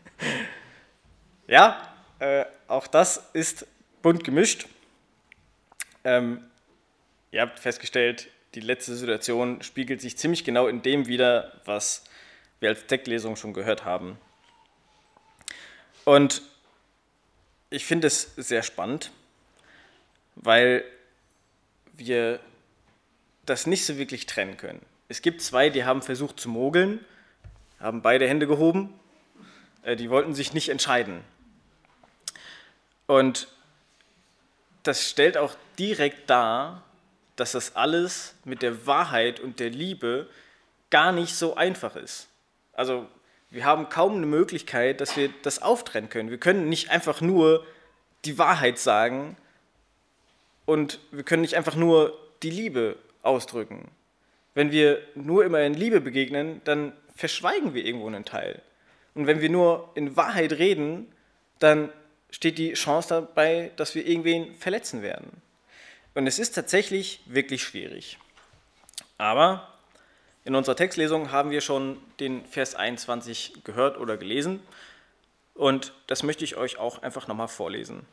ja, 1.48 1.82
äh, 2.20 2.44
auch 2.68 2.86
das 2.86 3.30
ist 3.32 3.66
bunt 4.02 4.22
gemischt. 4.22 4.68
Ähm, 6.04 6.44
ihr 7.32 7.40
habt 7.40 7.58
festgestellt, 7.58 8.28
die 8.54 8.60
letzte 8.60 8.94
Situation 8.94 9.62
spiegelt 9.62 10.00
sich 10.00 10.16
ziemlich 10.16 10.44
genau 10.44 10.68
in 10.68 10.82
dem 10.82 11.06
wider, 11.06 11.60
was 11.64 12.04
wir 12.60 12.68
als 12.68 12.86
Textlesung 12.86 13.36
schon 13.36 13.52
gehört 13.52 13.84
haben. 13.84 14.18
Und 16.04 16.42
ich 17.70 17.84
finde 17.84 18.06
es 18.06 18.34
sehr 18.36 18.62
spannend, 18.62 19.10
weil 20.36 20.84
wir 21.94 22.40
das 23.44 23.66
nicht 23.66 23.84
so 23.84 23.98
wirklich 23.98 24.26
trennen 24.26 24.56
können. 24.56 24.80
Es 25.08 25.22
gibt 25.22 25.42
zwei, 25.42 25.70
die 25.70 25.84
haben 25.84 26.02
versucht 26.02 26.38
zu 26.40 26.48
mogeln, 26.48 27.04
haben 27.80 28.02
beide 28.02 28.28
Hände 28.28 28.46
gehoben, 28.46 28.98
äh, 29.82 29.96
die 29.96 30.10
wollten 30.10 30.34
sich 30.34 30.52
nicht 30.52 30.68
entscheiden. 30.68 31.22
Und 33.08 33.48
das 34.84 35.08
stellt 35.08 35.36
auch 35.36 35.54
direkt 35.78 36.30
dar, 36.30 36.84
dass 37.36 37.52
das 37.52 37.74
alles 37.74 38.34
mit 38.44 38.62
der 38.62 38.86
Wahrheit 38.86 39.40
und 39.40 39.60
der 39.60 39.70
Liebe 39.70 40.28
gar 40.90 41.10
nicht 41.12 41.34
so 41.34 41.56
einfach 41.56 41.96
ist. 41.96 42.28
Also 42.74 43.06
wir 43.50 43.64
haben 43.64 43.88
kaum 43.88 44.16
eine 44.16 44.26
Möglichkeit, 44.26 45.00
dass 45.00 45.16
wir 45.16 45.30
das 45.42 45.62
auftrennen 45.62 46.10
können. 46.10 46.30
Wir 46.30 46.38
können 46.38 46.68
nicht 46.68 46.90
einfach 46.90 47.20
nur 47.20 47.66
die 48.24 48.36
Wahrheit 48.36 48.78
sagen 48.78 49.36
und 50.66 51.00
wir 51.10 51.22
können 51.22 51.42
nicht 51.42 51.54
einfach 51.54 51.76
nur 51.76 52.12
die 52.42 52.50
Liebe 52.50 52.96
ausdrücken. 53.22 53.90
Wenn 54.54 54.70
wir 54.70 55.00
nur 55.14 55.44
immer 55.44 55.60
in 55.62 55.72
Liebe 55.74 56.02
begegnen, 56.02 56.60
dann 56.64 56.92
verschweigen 57.16 57.72
wir 57.72 57.84
irgendwo 57.84 58.06
einen 58.06 58.26
Teil. 58.26 58.60
Und 59.14 59.26
wenn 59.26 59.40
wir 59.40 59.48
nur 59.48 59.90
in 59.94 60.16
Wahrheit 60.16 60.52
reden, 60.52 61.10
dann 61.58 61.90
steht 62.30 62.58
die 62.58 62.74
Chance 62.74 63.08
dabei, 63.08 63.70
dass 63.76 63.94
wir 63.94 64.06
irgendwen 64.06 64.54
verletzen 64.56 65.02
werden. 65.02 65.42
Und 66.14 66.26
es 66.26 66.38
ist 66.38 66.52
tatsächlich 66.52 67.20
wirklich 67.26 67.62
schwierig. 67.62 68.18
Aber 69.18 69.72
in 70.44 70.54
unserer 70.54 70.76
Textlesung 70.76 71.30
haben 71.30 71.50
wir 71.50 71.60
schon 71.60 71.98
den 72.20 72.44
Vers 72.46 72.74
21 72.74 73.64
gehört 73.64 73.98
oder 73.98 74.16
gelesen 74.16 74.60
und 75.54 75.92
das 76.06 76.22
möchte 76.22 76.44
ich 76.44 76.56
euch 76.56 76.78
auch 76.78 77.02
einfach 77.02 77.26
nochmal 77.26 77.48
vorlesen. 77.48 78.06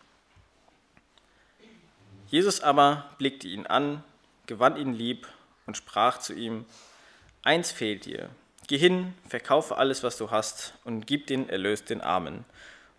Jesus 2.27 2.61
aber 2.61 3.09
blickte 3.19 3.47
ihn 3.47 3.67
an, 3.67 4.03
gewann 4.47 4.77
ihn 4.77 4.93
lieb 4.93 5.27
und 5.65 5.77
sprach 5.77 6.17
zu 6.17 6.33
ihm, 6.33 6.65
Eins 7.43 7.71
fehlt 7.71 8.05
dir, 8.05 8.29
geh 8.67 8.79
hin, 8.79 9.13
verkaufe 9.29 9.77
alles, 9.77 10.01
was 10.01 10.17
du 10.17 10.31
hast 10.31 10.73
und 10.83 11.05
gib 11.05 11.27
den 11.27 11.47
Erlös 11.47 11.85
den 11.85 12.01
Armen 12.01 12.43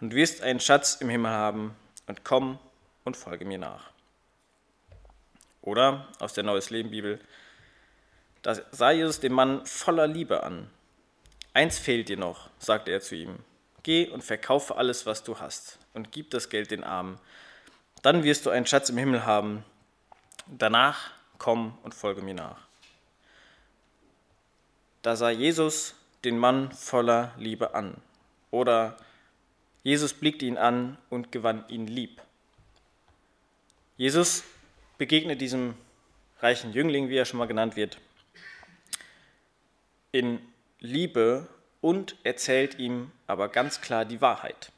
und 0.01 0.15
wirst 0.15 0.43
einen 0.43 0.61
Schatz 0.61 0.97
im 1.01 1.09
Himmel 1.09 1.31
haben 1.31 1.77
und 2.07 2.25
komm 2.25 2.59
und 3.05 3.17
folge 3.17 3.45
mir 3.45 3.59
nach. 3.59 3.91
Oder 5.63 6.09
aus 6.21 6.35
der 6.35 6.45
Neues 6.45 6.71
Leben 6.71 6.91
Bibel, 6.91 7.21
da 8.43 8.55
sah 8.71 8.91
Jesus 8.93 9.21
den 9.21 9.33
Mann 9.33 9.67
voller 9.67 10.07
Liebe 10.07 10.43
an. 10.45 10.71
Eins 11.55 11.79
fehlt 11.79 12.09
dir 12.09 12.17
noch, 12.17 12.51
sagte 12.59 12.93
er 12.93 13.01
zu 13.01 13.17
ihm. 13.17 13.39
Geh 13.83 14.09
und 14.09 14.23
verkaufe 14.23 14.77
alles, 14.77 15.07
was 15.07 15.25
du 15.25 15.39
hast, 15.39 15.79
und 15.95 16.13
gib 16.13 16.31
das 16.31 16.49
Geld 16.51 16.71
den 16.71 16.85
Armen. 16.85 17.19
Dann 18.03 18.23
wirst 18.25 18.47
du 18.47 18.51
einen 18.51 18.67
Schatz 18.67 18.91
im 18.91 18.99
Himmel 18.99 19.25
haben. 19.25 19.65
Danach 20.47 21.11
komm 21.39 21.77
und 21.83 21.95
folge 21.95 22.23
mir 22.23 22.35
nach. 22.35 22.59
Da 25.03 25.17
sah 25.17 25.31
Jesus 25.31 25.95
den 26.25 26.39
Mann 26.39 26.73
voller 26.73 27.33
Liebe 27.39 27.75
an. 27.75 27.97
Oder 28.51 28.97
Jesus 29.87 30.15
blickte 30.15 30.45
ihn 30.45 30.59
an 30.59 30.99
und 31.11 31.31
gewann 31.31 31.65
ihn 31.69 31.87
lieb. 31.87 32.21
Jesus 33.97 34.43
begegnet 34.99 35.41
diesem 35.41 35.77
reichen 36.41 36.73
Jüngling, 36.73 37.09
wie 37.09 37.17
er 37.17 37.25
schon 37.25 37.39
mal 37.39 37.47
genannt 37.47 37.77
wird, 37.77 38.01
in 40.11 40.41
Liebe 40.81 41.47
und 41.81 42.17
erzählt 42.25 42.81
ihm 42.81 43.13
aber 43.29 43.49
ganz 43.49 43.81
klar 43.81 44.05
die 44.05 44.21
Wahrheit. 44.21 44.73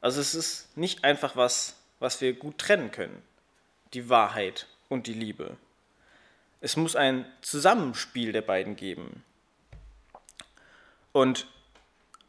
Also 0.00 0.20
es 0.20 0.36
ist 0.36 0.76
nicht 0.76 1.02
einfach 1.02 1.34
was, 1.34 1.74
was 1.98 2.20
wir 2.20 2.32
gut 2.34 2.58
trennen 2.58 2.92
können, 2.92 3.24
die 3.92 4.08
Wahrheit 4.08 4.68
und 4.88 5.08
die 5.08 5.14
Liebe. 5.14 5.56
Es 6.60 6.76
muss 6.76 6.94
ein 6.94 7.26
Zusammenspiel 7.40 8.30
der 8.30 8.42
beiden 8.42 8.76
geben. 8.76 9.24
Und 11.10 11.48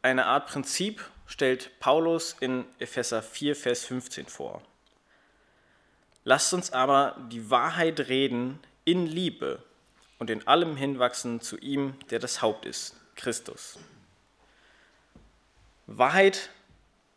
eine 0.02 0.26
Art 0.26 0.48
Prinzip 0.48 1.08
stellt 1.28 1.70
Paulus 1.78 2.34
in 2.40 2.64
Epheser 2.80 3.22
4, 3.22 3.54
Vers 3.54 3.84
15 3.84 4.26
vor. 4.26 4.62
Lasst 6.24 6.52
uns 6.52 6.72
aber 6.72 7.16
die 7.30 7.50
Wahrheit 7.50 8.00
reden 8.08 8.58
in 8.84 9.06
Liebe 9.06 9.62
und 10.18 10.30
in 10.30 10.46
allem 10.48 10.76
hinwachsen 10.76 11.40
zu 11.40 11.56
ihm, 11.58 11.94
der 12.10 12.18
das 12.18 12.42
Haupt 12.42 12.66
ist, 12.66 12.96
Christus. 13.14 13.78
Wahrheit 15.86 16.50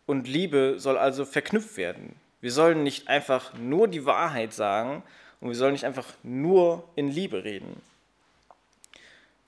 und 0.06 0.28
Liebe 0.28 0.76
soll 0.78 0.98
also 0.98 1.26
verknüpft 1.26 1.78
werden. 1.78 2.16
Wir 2.42 2.52
sollen 2.52 2.84
nicht 2.84 3.08
einfach 3.08 3.54
nur 3.54 3.88
die 3.88 4.06
Wahrheit 4.06 4.54
sagen 4.54 5.04
und 5.40 5.50
wir 5.50 5.56
sollen 5.56 5.74
nicht 5.74 5.86
einfach 5.86 6.08
nur 6.24 6.88
in 6.96 7.10
Liebe 7.10 7.44
reden. 7.44 7.82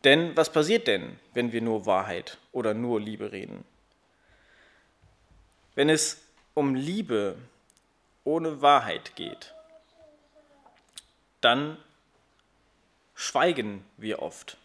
Denn 0.04 0.36
was 0.36 0.52
passiert 0.52 0.88
denn, 0.88 1.18
wenn 1.34 1.52
wir 1.52 1.62
nur 1.62 1.86
Wahrheit 1.86 2.38
oder 2.52 2.74
nur 2.74 3.00
Liebe 3.00 3.32
reden? 3.32 3.66
Wenn 5.76 5.90
es 5.90 6.22
um 6.54 6.76
Liebe 6.76 7.38
ohne 8.24 8.62
Wahrheit 8.62 9.16
geht, 9.16 9.54
dann 11.42 11.78
schweigen 13.16 13.84
wir 13.98 14.22
oft 14.22 14.58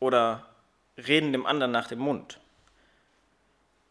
oder 0.00 0.48
reden 0.96 1.32
dem 1.32 1.46
anderen 1.46 1.72
nach 1.72 1.88
dem 1.88 2.00
Mund. 2.00 2.38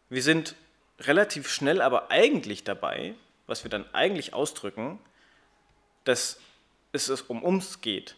Wir 0.10 0.22
sind 0.22 0.55
relativ 1.00 1.50
schnell 1.50 1.81
aber 1.81 2.12
eigentlich 2.12 2.63
dabei, 2.63 3.15
was 3.48 3.63
wir 3.63 3.72
dann 3.72 3.86
eigentlich 3.93 4.34
ausdrücken, 4.34 5.00
dass 6.03 6.39
es 6.91 7.10
um 7.22 7.43
uns 7.43 7.81
geht. 7.81 8.15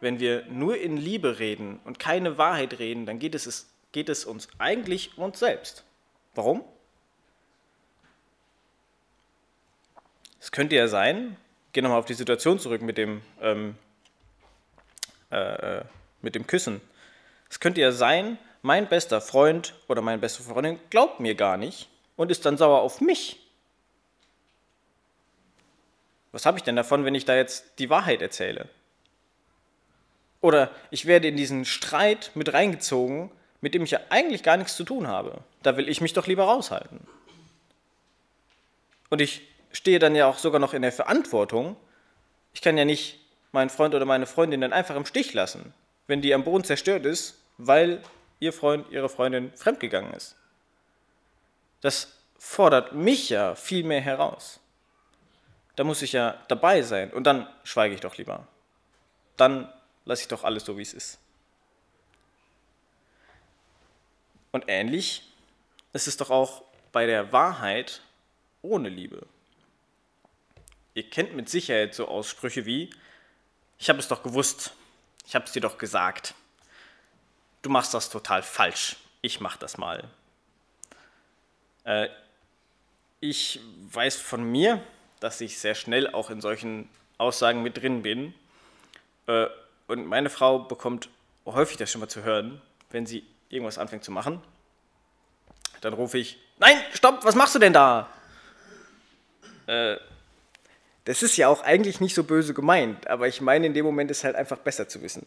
Wenn 0.00 0.20
wir 0.20 0.46
nur 0.46 0.78
in 0.78 0.96
Liebe 0.96 1.38
reden 1.38 1.80
und 1.84 1.98
keine 1.98 2.38
Wahrheit 2.38 2.78
reden, 2.78 3.04
dann 3.04 3.18
geht 3.18 3.34
es, 3.34 3.68
geht 3.92 4.08
es 4.08 4.24
uns 4.24 4.48
eigentlich 4.58 5.18
um 5.18 5.24
uns 5.24 5.40
selbst. 5.40 5.84
Warum? 6.34 6.64
Es 10.40 10.50
könnte 10.50 10.74
ja 10.74 10.88
sein, 10.88 11.36
gehen 11.72 11.84
nochmal 11.84 12.00
auf 12.00 12.06
die 12.06 12.14
Situation 12.14 12.58
zurück 12.58 12.82
mit 12.82 12.98
dem, 12.98 13.20
ähm, 13.42 13.76
äh, 15.30 15.78
äh, 15.78 15.84
mit 16.22 16.34
dem 16.34 16.46
Küssen. 16.46 16.80
Es 17.50 17.60
könnte 17.60 17.80
ja 17.80 17.92
sein, 17.92 18.38
mein 18.62 18.88
bester 18.88 19.20
Freund 19.20 19.74
oder 19.86 20.02
meine 20.02 20.18
beste 20.18 20.42
Freundin 20.42 20.78
glaubt 20.88 21.20
mir 21.20 21.34
gar 21.34 21.56
nicht 21.56 21.88
und 22.16 22.30
ist 22.30 22.44
dann 22.46 22.56
sauer 22.56 22.80
auf 22.80 23.00
mich. 23.00 23.38
Was 26.32 26.46
habe 26.46 26.58
ich 26.58 26.64
denn 26.64 26.76
davon, 26.76 27.04
wenn 27.04 27.14
ich 27.14 27.24
da 27.24 27.34
jetzt 27.34 27.78
die 27.78 27.90
Wahrheit 27.90 28.22
erzähle? 28.22 28.68
Oder 30.40 30.70
ich 30.90 31.06
werde 31.06 31.28
in 31.28 31.36
diesen 31.36 31.64
Streit 31.64 32.30
mit 32.34 32.52
reingezogen, 32.52 33.30
mit 33.60 33.74
dem 33.74 33.82
ich 33.82 33.90
ja 33.90 34.00
eigentlich 34.08 34.42
gar 34.42 34.56
nichts 34.56 34.76
zu 34.76 34.84
tun 34.84 35.06
habe. 35.06 35.38
Da 35.62 35.76
will 35.76 35.88
ich 35.88 36.00
mich 36.00 36.14
doch 36.14 36.26
lieber 36.26 36.44
raushalten. 36.44 37.00
Und 39.10 39.20
ich 39.20 39.49
stehe 39.72 39.98
dann 39.98 40.14
ja 40.14 40.26
auch 40.26 40.38
sogar 40.38 40.60
noch 40.60 40.74
in 40.74 40.82
der 40.82 40.92
Verantwortung. 40.92 41.76
Ich 42.52 42.62
kann 42.62 42.76
ja 42.76 42.84
nicht 42.84 43.20
meinen 43.52 43.70
Freund 43.70 43.94
oder 43.94 44.04
meine 44.04 44.26
Freundin 44.26 44.60
dann 44.60 44.72
einfach 44.72 44.96
im 44.96 45.06
Stich 45.06 45.32
lassen, 45.34 45.74
wenn 46.06 46.22
die 46.22 46.34
am 46.34 46.44
Boden 46.44 46.64
zerstört 46.64 47.04
ist, 47.04 47.42
weil 47.58 48.02
ihr 48.38 48.52
Freund, 48.52 48.90
ihre 48.90 49.08
Freundin 49.08 49.52
fremdgegangen 49.54 50.12
ist. 50.14 50.36
Das 51.80 52.12
fordert 52.38 52.94
mich 52.94 53.28
ja 53.28 53.54
viel 53.54 53.84
mehr 53.84 54.00
heraus. 54.00 54.60
Da 55.76 55.84
muss 55.84 56.02
ich 56.02 56.12
ja 56.12 56.38
dabei 56.48 56.82
sein 56.82 57.12
und 57.12 57.24
dann 57.24 57.46
schweige 57.64 57.94
ich 57.94 58.00
doch 58.00 58.16
lieber. 58.16 58.46
Dann 59.36 59.72
lasse 60.04 60.22
ich 60.22 60.28
doch 60.28 60.44
alles 60.44 60.64
so, 60.64 60.76
wie 60.76 60.82
es 60.82 60.92
ist. 60.92 61.18
Und 64.52 64.64
ähnlich 64.66 65.30
ist 65.92 66.08
es 66.08 66.16
doch 66.16 66.30
auch 66.30 66.62
bei 66.92 67.06
der 67.06 67.32
Wahrheit 67.32 68.02
ohne 68.62 68.88
Liebe. 68.88 69.26
Ihr 70.94 71.08
kennt 71.08 71.34
mit 71.34 71.48
Sicherheit 71.48 71.94
so 71.94 72.08
Aussprüche 72.08 72.66
wie, 72.66 72.90
ich 73.78 73.88
habe 73.88 73.98
es 73.98 74.08
doch 74.08 74.22
gewusst, 74.22 74.72
ich 75.26 75.34
habe 75.34 75.44
es 75.44 75.52
dir 75.52 75.60
doch 75.60 75.78
gesagt 75.78 76.34
du 77.62 77.70
machst 77.70 77.94
das 77.94 78.10
total 78.10 78.42
falsch, 78.42 78.96
ich 79.22 79.40
mach 79.40 79.56
das 79.56 79.78
mal. 79.78 80.04
Äh, 81.84 82.08
ich 83.20 83.60
weiß 83.92 84.16
von 84.16 84.44
mir, 84.44 84.82
dass 85.20 85.40
ich 85.40 85.58
sehr 85.58 85.74
schnell 85.74 86.08
auch 86.12 86.30
in 86.30 86.40
solchen 86.40 86.88
Aussagen 87.18 87.62
mit 87.62 87.76
drin 87.76 88.02
bin. 88.02 88.34
Äh, 89.26 89.46
und 89.88 90.06
meine 90.06 90.30
Frau 90.30 90.60
bekommt 90.60 91.08
häufig 91.44 91.76
das 91.76 91.90
schon 91.90 92.00
mal 92.00 92.08
zu 92.08 92.22
hören, 92.22 92.62
wenn 92.90 93.06
sie 93.06 93.26
irgendwas 93.48 93.78
anfängt 93.78 94.04
zu 94.04 94.12
machen. 94.12 94.40
Dann 95.80 95.92
rufe 95.94 96.18
ich, 96.18 96.38
nein, 96.58 96.80
stopp, 96.92 97.24
was 97.24 97.34
machst 97.34 97.54
du 97.54 97.58
denn 97.58 97.72
da? 97.72 98.08
Äh, 99.66 99.96
das 101.04 101.22
ist 101.22 101.36
ja 101.36 101.48
auch 101.48 101.62
eigentlich 101.62 102.00
nicht 102.00 102.14
so 102.14 102.24
böse 102.24 102.54
gemeint, 102.54 103.08
aber 103.08 103.28
ich 103.28 103.40
meine, 103.40 103.66
in 103.66 103.74
dem 103.74 103.84
Moment 103.84 104.10
ist 104.10 104.24
halt 104.24 104.36
einfach 104.36 104.58
besser 104.58 104.88
zu 104.88 105.02
wissen 105.02 105.26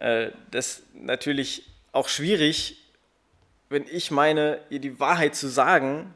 äh, 0.00 0.30
das 0.50 0.82
natürlich 0.94 1.70
auch 1.92 2.08
schwierig, 2.08 2.82
wenn 3.68 3.86
ich 3.86 4.10
meine, 4.10 4.60
ihr 4.70 4.80
die 4.80 4.98
Wahrheit 4.98 5.36
zu 5.36 5.46
sagen, 5.46 6.12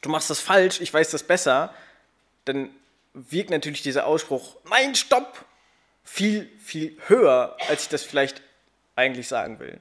du 0.00 0.08
machst 0.08 0.30
das 0.30 0.40
falsch, 0.40 0.80
ich 0.80 0.92
weiß 0.92 1.10
das 1.10 1.22
besser, 1.22 1.72
dann 2.44 2.70
wirkt 3.14 3.50
natürlich 3.50 3.82
dieser 3.82 4.06
Ausspruch, 4.06 4.56
nein, 4.68 4.94
stopp, 4.94 5.44
viel, 6.02 6.50
viel 6.58 6.96
höher, 7.06 7.56
als 7.68 7.82
ich 7.82 7.88
das 7.88 8.02
vielleicht 8.02 8.42
eigentlich 8.96 9.28
sagen 9.28 9.58
will. 9.58 9.78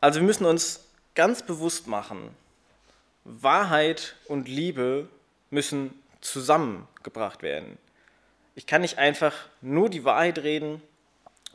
Also 0.00 0.20
wir 0.20 0.26
müssen 0.26 0.46
uns 0.46 0.86
ganz 1.14 1.42
bewusst 1.42 1.86
machen, 1.86 2.34
Wahrheit 3.24 4.16
und 4.26 4.48
Liebe 4.48 5.08
müssen 5.50 6.00
zusammengebracht 6.20 7.42
werden. 7.42 7.78
Ich 8.54 8.66
kann 8.66 8.82
nicht 8.82 8.98
einfach 8.98 9.34
nur 9.60 9.88
die 9.88 10.04
Wahrheit 10.04 10.38
reden 10.38 10.82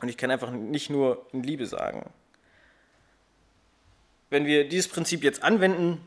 und 0.00 0.08
ich 0.08 0.16
kann 0.16 0.30
einfach 0.30 0.50
nicht 0.50 0.90
nur 0.90 1.26
in 1.32 1.42
Liebe 1.42 1.66
sagen. 1.66 2.10
Wenn 4.28 4.44
wir 4.44 4.68
dieses 4.68 4.88
Prinzip 4.88 5.22
jetzt 5.22 5.42
anwenden, 5.42 6.00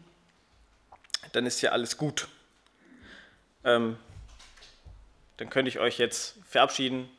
dann 1.32 1.46
ist 1.46 1.62
ja 1.62 1.72
alles 1.72 1.98
gut. 1.98 2.28
Ähm, 3.64 3.98
dann 5.38 5.50
könnte 5.50 5.70
ich 5.70 5.80
euch 5.80 5.98
jetzt 5.98 6.36
verabschieden. 6.46 7.10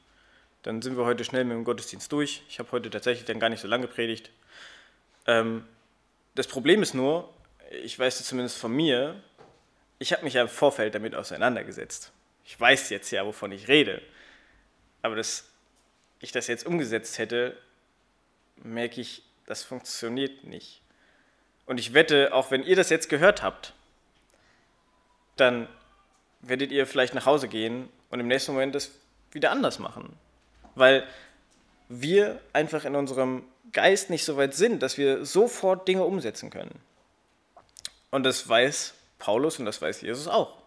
Dann 0.63 0.83
sind 0.83 0.97
wir 0.97 1.07
heute 1.07 1.25
schnell 1.25 1.45
mit 1.45 1.57
dem 1.57 1.65
Gottesdienst 1.65 2.13
durch. 2.13 2.43
Ich 2.49 2.59
habe 2.59 2.71
heute 2.73 2.91
tatsächlich 2.91 3.25
dann 3.25 3.41
gar 3.41 3.49
nicht 3.49 3.61
so 3.61 3.69
lange 3.69 3.87
gepredigt. 3.87 4.31
Ähm, 5.27 5.65
das 6.35 6.47
Problem 6.47 6.83
ist 6.83 6.95
nur, 6.95 7.33
ich 7.83 7.99
weiß 7.99 8.21
es 8.21 8.27
zumindest 8.27 8.59
von 8.59 8.73
mir, 8.73 9.23
ich 10.01 10.13
habe 10.13 10.25
mich 10.25 10.35
ja 10.35 10.43
im 10.43 10.49
Vorfeld 10.49 10.97
damit 10.97 11.15
auseinandergesetzt 11.15 12.13
ich 12.51 12.61
weiß 12.61 12.91
jetzt 12.91 13.13
ja, 13.13 13.25
wovon 13.25 13.53
ich 13.53 13.69
rede. 13.69 14.03
Aber 15.03 15.15
dass 15.15 15.49
ich 16.19 16.33
das 16.33 16.49
jetzt 16.49 16.67
umgesetzt 16.67 17.19
hätte, 17.19 17.57
merke 18.57 19.01
ich, 19.01 19.23
das 19.47 19.63
funktioniert 19.63 20.43
nicht. 20.43 20.83
Und 21.65 21.79
ich 21.79 21.95
wette, 21.95 22.35
auch 22.35 22.51
wenn 22.51 22.65
ihr 22.65 22.75
das 22.75 22.91
jetzt 22.91 23.09
gehört 23.09 23.45
habt, 23.45 23.75
dann 25.37 25.69
werdet 26.41 26.73
ihr 26.73 26.89
vielleicht 26.89 27.15
nach 27.15 27.25
Hause 27.25 27.47
gehen 27.47 27.89
und 28.11 28.19
im 28.19 28.27
nächsten 28.27 28.53
Moment 28.53 28.75
das 28.75 28.91
wieder 29.31 29.53
anders 29.53 29.79
machen. 29.79 30.17
Weil 30.75 31.07
wir 31.89 32.41
einfach 32.53 32.85
in 32.85 32.97
unserem 32.97 33.45
Geist 33.73 34.11
nicht 34.11 34.25
so 34.25 34.37
weit 34.37 34.55
sind, 34.55 34.83
dass 34.83 34.99
wir 34.99 35.25
sofort 35.25 35.87
Dinge 35.87 36.03
umsetzen 36.03 36.51
können. 36.51 36.81
Und 38.11 38.25
das 38.25 38.49
weiß 38.49 38.95
Paulus 39.21 39.61
und 39.61 39.67
das 39.67 39.81
weiß 39.81 40.01
Jesus 40.01 40.27
auch. 40.27 40.59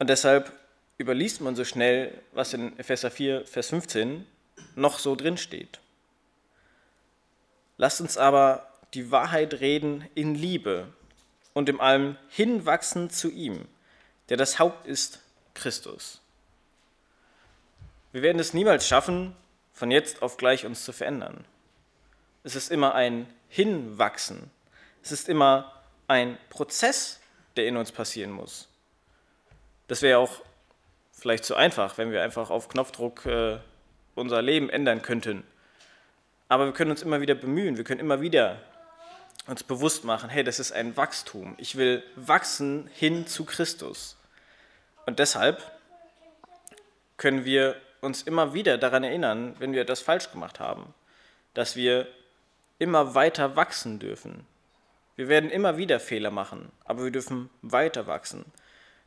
Und 0.00 0.10
deshalb 0.10 0.52
überliest 0.98 1.40
man 1.40 1.54
so 1.54 1.64
schnell, 1.64 2.20
was 2.32 2.52
in 2.52 2.76
Epheser 2.78 3.10
4, 3.10 3.46
Vers 3.46 3.68
15 3.68 4.26
noch 4.74 4.98
so 4.98 5.14
drin 5.14 5.36
steht. 5.36 5.78
Lasst 7.76 8.00
uns 8.00 8.18
aber 8.18 8.68
die 8.92 9.10
Wahrheit 9.10 9.60
reden 9.60 10.08
in 10.14 10.34
Liebe 10.34 10.88
und 11.54 11.68
im 11.68 11.80
allem 11.80 12.16
hinwachsen 12.28 13.08
zu 13.08 13.30
ihm, 13.30 13.66
der 14.28 14.36
das 14.36 14.58
Haupt 14.58 14.86
ist, 14.86 15.20
Christus. 15.54 16.20
Wir 18.12 18.22
werden 18.22 18.38
es 18.38 18.54
niemals 18.54 18.86
schaffen, 18.86 19.36
von 19.72 19.90
jetzt 19.90 20.22
auf 20.22 20.36
gleich 20.36 20.66
uns 20.66 20.84
zu 20.84 20.92
verändern. 20.92 21.44
Es 22.42 22.56
ist 22.56 22.70
immer 22.70 22.94
ein 22.94 23.26
Hinwachsen. 23.48 24.50
Es 25.02 25.12
ist 25.12 25.28
immer 25.28 25.79
ein 26.10 26.36
Prozess, 26.48 27.20
der 27.56 27.68
in 27.68 27.76
uns 27.76 27.92
passieren 27.92 28.32
muss. 28.32 28.68
Das 29.86 30.02
wäre 30.02 30.18
auch 30.18 30.42
vielleicht 31.12 31.44
zu 31.44 31.54
einfach, 31.54 31.98
wenn 31.98 32.10
wir 32.10 32.22
einfach 32.22 32.50
auf 32.50 32.68
Knopfdruck 32.68 33.26
äh, 33.26 33.58
unser 34.16 34.42
Leben 34.42 34.68
ändern 34.70 35.02
könnten. 35.02 35.44
Aber 36.48 36.66
wir 36.66 36.72
können 36.72 36.90
uns 36.90 37.02
immer 37.02 37.20
wieder 37.20 37.36
bemühen, 37.36 37.76
wir 37.76 37.84
können 37.84 38.00
immer 38.00 38.20
wieder 38.20 38.58
uns 39.46 39.62
bewusst 39.62 40.04
machen, 40.04 40.28
hey, 40.28 40.42
das 40.42 40.58
ist 40.58 40.72
ein 40.72 40.96
Wachstum. 40.96 41.54
Ich 41.58 41.76
will 41.76 42.02
wachsen 42.16 42.90
hin 42.92 43.28
zu 43.28 43.44
Christus. 43.44 44.16
Und 45.06 45.20
deshalb 45.20 45.62
können 47.18 47.44
wir 47.44 47.76
uns 48.00 48.22
immer 48.22 48.52
wieder 48.52 48.78
daran 48.78 49.04
erinnern, 49.04 49.54
wenn 49.60 49.72
wir 49.72 49.82
etwas 49.82 50.00
falsch 50.00 50.32
gemacht 50.32 50.58
haben, 50.58 50.92
dass 51.54 51.76
wir 51.76 52.08
immer 52.78 53.14
weiter 53.14 53.54
wachsen 53.54 54.00
dürfen. 54.00 54.46
Wir 55.20 55.28
werden 55.28 55.50
immer 55.50 55.76
wieder 55.76 56.00
Fehler 56.00 56.30
machen, 56.30 56.72
aber 56.86 57.04
wir 57.04 57.10
dürfen 57.10 57.50
weiter 57.60 58.06
wachsen. 58.06 58.42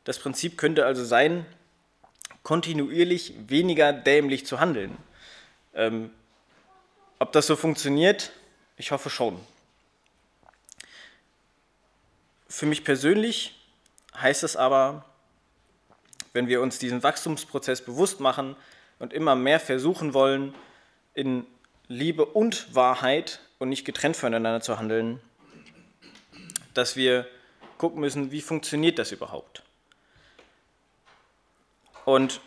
Das 0.04 0.20
Prinzip 0.20 0.56
könnte 0.56 0.86
also 0.86 1.04
sein, 1.04 1.44
kontinuierlich 2.44 3.34
weniger 3.48 3.92
dämlich 3.92 4.46
zu 4.46 4.60
handeln. 4.60 4.96
Ähm, 5.74 6.12
ob 7.18 7.32
das 7.32 7.48
so 7.48 7.56
funktioniert, 7.56 8.30
ich 8.76 8.92
hoffe 8.92 9.10
schon. 9.10 9.40
für 12.48 12.66
mich 12.66 12.84
persönlich 12.84 13.60
heißt 14.16 14.44
es 14.44 14.54
aber, 14.54 15.04
wenn 16.32 16.46
wir 16.46 16.60
uns 16.60 16.78
diesen 16.78 17.02
Wachstumsprozess 17.02 17.84
bewusst 17.84 18.20
machen 18.20 18.54
und 19.00 19.12
immer 19.12 19.34
mehr 19.34 19.58
versuchen 19.58 20.14
wollen, 20.14 20.54
in 21.14 21.44
Liebe 21.88 22.24
und 22.24 22.72
Wahrheit 22.72 23.40
und 23.58 23.68
nicht 23.68 23.84
getrennt 23.84 24.16
voneinander 24.16 24.60
zu 24.60 24.78
handeln, 24.78 25.20
dass 26.74 26.96
wir 26.96 27.26
gucken 27.78 28.00
müssen, 28.00 28.30
wie 28.30 28.40
funktioniert 28.40 28.98
das 28.98 29.12
überhaupt. 29.12 29.62
Und 32.04 32.40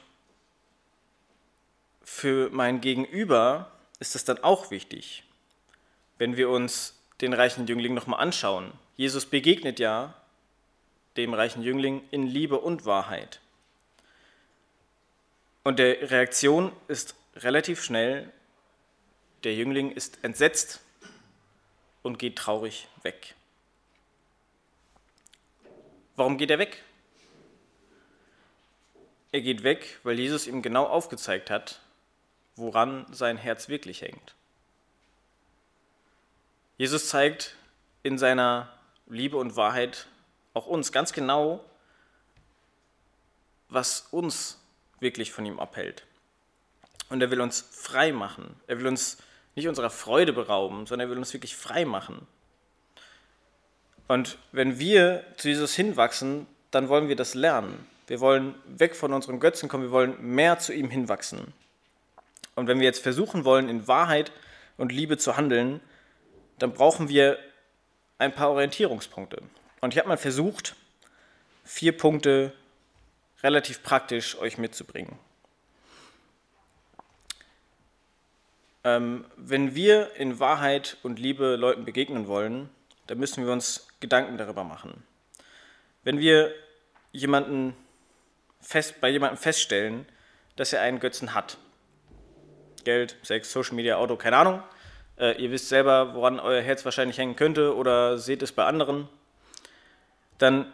für 2.03 2.49
mein 2.51 2.81
Gegenüber 2.81 3.71
ist 3.99 4.15
es 4.15 4.23
dann 4.23 4.43
auch 4.43 4.71
wichtig, 4.71 5.23
wenn 6.17 6.37
wir 6.37 6.49
uns 6.49 6.97
den 7.21 7.33
reichen 7.33 7.67
Jüngling 7.67 7.93
nochmal 7.93 8.19
anschauen. 8.19 8.71
Jesus 8.95 9.25
begegnet 9.25 9.79
ja 9.79 10.13
dem 11.17 11.33
reichen 11.33 11.63
Jüngling 11.63 12.07
in 12.11 12.27
Liebe 12.27 12.59
und 12.59 12.85
Wahrheit. 12.85 13.41
Und 15.63 15.79
der 15.79 16.11
Reaktion 16.11 16.71
ist 16.87 17.15
relativ 17.35 17.83
schnell, 17.83 18.31
der 19.43 19.55
Jüngling 19.55 19.91
ist 19.91 20.23
entsetzt 20.23 20.81
und 22.03 22.19
geht 22.19 22.35
traurig 22.35 22.87
weg. 23.01 23.35
Warum 26.17 26.37
geht 26.37 26.49
er 26.49 26.57
weg? 26.57 26.83
Er 29.31 29.41
geht 29.41 29.63
weg, 29.63 29.99
weil 30.01 30.19
Jesus 30.19 30.47
ihm 30.47 30.63
genau 30.63 30.85
aufgezeigt 30.85 31.51
hat, 31.51 31.79
woran 32.55 33.05
sein 33.13 33.37
Herz 33.37 33.69
wirklich 33.69 34.01
hängt. 34.01 34.33
Jesus 36.77 37.07
zeigt 37.09 37.55
in 38.01 38.17
seiner 38.17 38.73
Liebe 39.05 39.37
und 39.37 39.55
Wahrheit 39.55 40.07
auch 40.55 40.65
uns 40.65 40.91
ganz 40.91 41.13
genau, 41.13 41.63
was 43.69 44.07
uns 44.09 44.59
wirklich 44.99 45.31
von 45.31 45.45
ihm 45.45 45.59
abhält. 45.59 46.07
Und 47.09 47.21
er 47.21 47.29
will 47.29 47.41
uns 47.41 47.61
frei 47.61 48.11
machen. 48.11 48.59
Er 48.65 48.79
will 48.79 48.87
uns 48.87 49.19
nicht 49.53 49.67
unserer 49.67 49.91
Freude 49.91 50.33
berauben, 50.33 50.87
sondern 50.87 51.07
er 51.07 51.11
will 51.11 51.19
uns 51.19 51.33
wirklich 51.33 51.55
frei 51.55 51.85
machen. 51.85 52.27
Und 54.07 54.37
wenn 54.51 54.79
wir 54.79 55.23
zu 55.37 55.49
Jesus 55.49 55.73
hinwachsen, 55.75 56.47
dann 56.71 56.89
wollen 56.89 57.07
wir 57.07 57.15
das 57.15 57.33
lernen. 57.33 57.87
Wir 58.07 58.19
wollen 58.21 58.55
weg 58.65 58.95
von 58.95 59.13
unseren 59.13 59.39
Götzen 59.39 59.67
kommen, 59.67 59.83
wir 59.83 59.91
wollen 59.91 60.15
mehr 60.21 60.59
zu 60.59 60.73
ihm 60.73 60.89
hinwachsen. 60.89 61.53
Und 62.55 62.67
wenn 62.67 62.79
wir 62.79 62.85
jetzt 62.85 63.03
versuchen 63.03 63.43
wollen, 63.45 63.69
in 63.69 63.87
Wahrheit 63.87 64.31
und 64.77 64.91
Liebe 64.91 65.17
zu 65.17 65.35
handeln, 65.35 65.81
dann 66.57 66.73
brauchen 66.73 67.09
wir 67.09 67.37
ein 68.17 68.33
paar 68.33 68.49
Orientierungspunkte. 68.51 69.41
Und 69.81 69.93
ich 69.93 69.99
habe 69.99 70.07
mal 70.07 70.17
versucht, 70.17 70.75
vier 71.63 71.95
Punkte 71.95 72.53
relativ 73.43 73.83
praktisch 73.83 74.37
euch 74.37 74.57
mitzubringen. 74.57 75.19
Ähm, 78.83 79.25
wenn 79.35 79.75
wir 79.75 80.15
in 80.15 80.39
Wahrheit 80.39 80.97
und 81.03 81.19
Liebe 81.19 81.57
Leuten 81.57 81.85
begegnen 81.85 82.27
wollen, 82.27 82.69
dann 83.07 83.19
müssen 83.19 83.45
wir 83.45 83.51
uns 83.51 83.86
Gedanken 83.99 84.37
darüber 84.37 84.63
machen. 84.63 85.03
Wenn 86.03 86.19
wir 86.19 86.53
jemanden 87.11 87.75
fest, 88.61 89.01
bei 89.01 89.09
jemandem 89.09 89.37
feststellen, 89.37 90.05
dass 90.55 90.73
er 90.73 90.81
einen 90.81 90.99
Götzen 90.99 91.33
hat, 91.33 91.57
Geld, 92.83 93.17
Sex, 93.23 93.51
Social 93.51 93.75
Media, 93.75 93.97
Auto, 93.97 94.15
keine 94.15 94.37
Ahnung, 94.37 94.63
äh, 95.17 95.41
ihr 95.41 95.51
wisst 95.51 95.69
selber, 95.69 96.13
woran 96.13 96.39
euer 96.39 96.61
Herz 96.61 96.85
wahrscheinlich 96.85 97.17
hängen 97.17 97.35
könnte 97.35 97.75
oder 97.75 98.17
seht 98.17 98.41
es 98.41 98.51
bei 98.51 98.65
anderen, 98.65 99.09
dann 100.37 100.71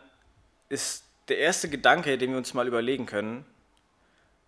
ist 0.70 1.06
der 1.30 1.38
erste 1.38 1.70
Gedanke, 1.70 2.18
den 2.18 2.32
wir 2.32 2.38
uns 2.38 2.54
mal 2.54 2.68
überlegen 2.68 3.06
können, 3.06 3.46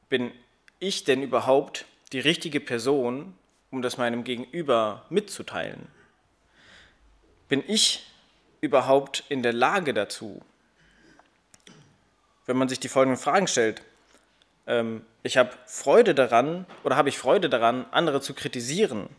bin 0.09 0.31
ich 0.79 1.03
denn 1.03 1.23
überhaupt 1.23 1.85
die 2.11 2.19
richtige 2.19 2.59
Person, 2.59 3.33
um 3.71 3.81
das 3.81 3.97
meinem 3.97 4.23
Gegenüber 4.23 5.05
mitzuteilen? 5.09 5.87
Bin 7.47 7.63
ich 7.67 8.05
überhaupt 8.61 9.23
in 9.29 9.43
der 9.43 9.53
Lage 9.53 9.93
dazu? 9.93 10.41
Wenn 12.45 12.57
man 12.57 12.69
sich 12.69 12.79
die 12.79 12.89
folgenden 12.89 13.21
Fragen 13.21 13.47
stellt, 13.47 13.81
ähm, 14.67 15.05
ich 15.23 15.37
habe 15.37 15.51
Freude 15.65 16.13
daran 16.13 16.65
oder 16.83 16.95
habe 16.95 17.09
ich 17.09 17.17
Freude 17.17 17.49
daran, 17.49 17.85
andere 17.91 18.21
zu 18.21 18.33
kritisieren? 18.33 19.09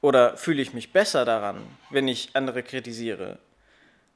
Oder 0.00 0.36
fühle 0.36 0.62
ich 0.62 0.74
mich 0.74 0.92
besser 0.92 1.24
daran, 1.24 1.64
wenn 1.90 2.08
ich 2.08 2.30
andere 2.34 2.62
kritisiere? 2.62 3.38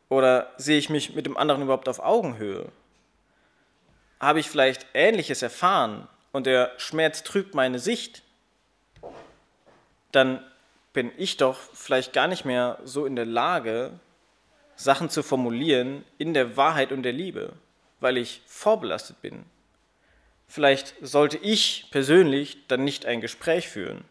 Oder 0.09 0.53
sehe 0.57 0.79
ich 0.79 0.91
mich 0.91 1.15
mit 1.15 1.27
dem 1.27 1.37
anderen 1.37 1.63
überhaupt 1.63 1.89
auf 1.89 2.01
Augenhöhe? 2.01 2.71
Habe 4.21 4.41
ich 4.41 4.49
vielleicht 4.49 4.87
Ähnliches 4.95 5.43
erfahren 5.43 6.09
und 6.33 6.47
der 6.47 6.73
Schmerz 6.79 7.23
trübt 7.23 7.55
meine 7.55 7.79
Sicht? 7.79 8.23
Dann 10.13 10.45
bin 10.93 11.13
ich 11.17 11.37
doch 11.37 11.59
vielleicht 11.75 12.13
gar 12.13 12.27
nicht 12.27 12.45
mehr 12.45 12.79
so 12.85 13.05
in 13.05 13.17
der 13.17 13.27
Lage, 13.27 13.93
Sachen 14.77 15.11
zu 15.11 15.23
formulieren 15.23 16.05
in 16.19 16.35
der 16.35 16.57
Wahrheit 16.57 16.93
und 16.93 17.03
der 17.03 17.13
Liebe, 17.13 17.55
weil 18.01 18.17
ich 18.17 18.43
vorbelastet 18.47 19.21
bin. 19.23 19.45
Vielleicht 20.47 20.95
sollte 21.01 21.39
ich 21.39 21.89
persönlich 21.91 22.59
dann 22.69 22.85
nicht 22.85 23.07
ein 23.07 23.21
Gespräch 23.21 23.69
führen. 23.69 24.05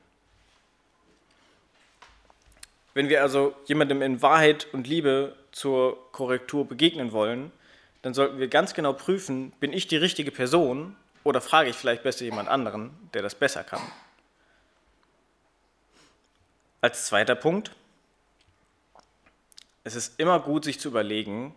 Wenn 2.93 3.09
wir 3.09 3.21
also 3.21 3.55
jemandem 3.65 4.01
in 4.01 4.21
Wahrheit 4.21 4.67
und 4.73 4.87
Liebe 4.87 5.35
zur 5.51 6.11
Korrektur 6.11 6.67
begegnen 6.67 7.11
wollen, 7.11 7.51
dann 8.01 8.13
sollten 8.13 8.39
wir 8.39 8.47
ganz 8.47 8.73
genau 8.73 8.93
prüfen, 8.93 9.51
bin 9.59 9.73
ich 9.73 9.87
die 9.87 9.97
richtige 9.97 10.31
Person 10.31 10.95
oder 11.23 11.41
frage 11.41 11.69
ich 11.69 11.75
vielleicht 11.75 12.03
besser 12.03 12.23
jemand 12.23 12.49
anderen, 12.49 12.91
der 13.13 13.21
das 13.21 13.35
besser 13.35 13.63
kann. 13.63 13.81
Als 16.81 17.07
zweiter 17.07 17.35
Punkt, 17.35 17.71
es 19.85 19.95
ist 19.95 20.19
immer 20.19 20.39
gut, 20.39 20.65
sich 20.65 20.79
zu 20.79 20.89
überlegen, 20.89 21.55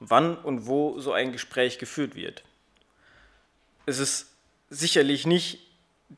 wann 0.00 0.36
und 0.36 0.66
wo 0.66 0.98
so 0.98 1.12
ein 1.12 1.30
Gespräch 1.30 1.78
geführt 1.78 2.16
wird. 2.16 2.42
Es 3.86 3.98
ist 3.98 4.34
sicherlich 4.70 5.26
nicht 5.26 5.60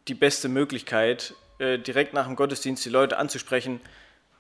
die 0.08 0.14
beste 0.14 0.48
Möglichkeit, 0.48 1.34
äh, 1.58 1.78
direkt 1.78 2.14
nach 2.14 2.26
dem 2.26 2.36
Gottesdienst 2.36 2.84
die 2.84 2.90
Leute 2.90 3.18
anzusprechen, 3.18 3.80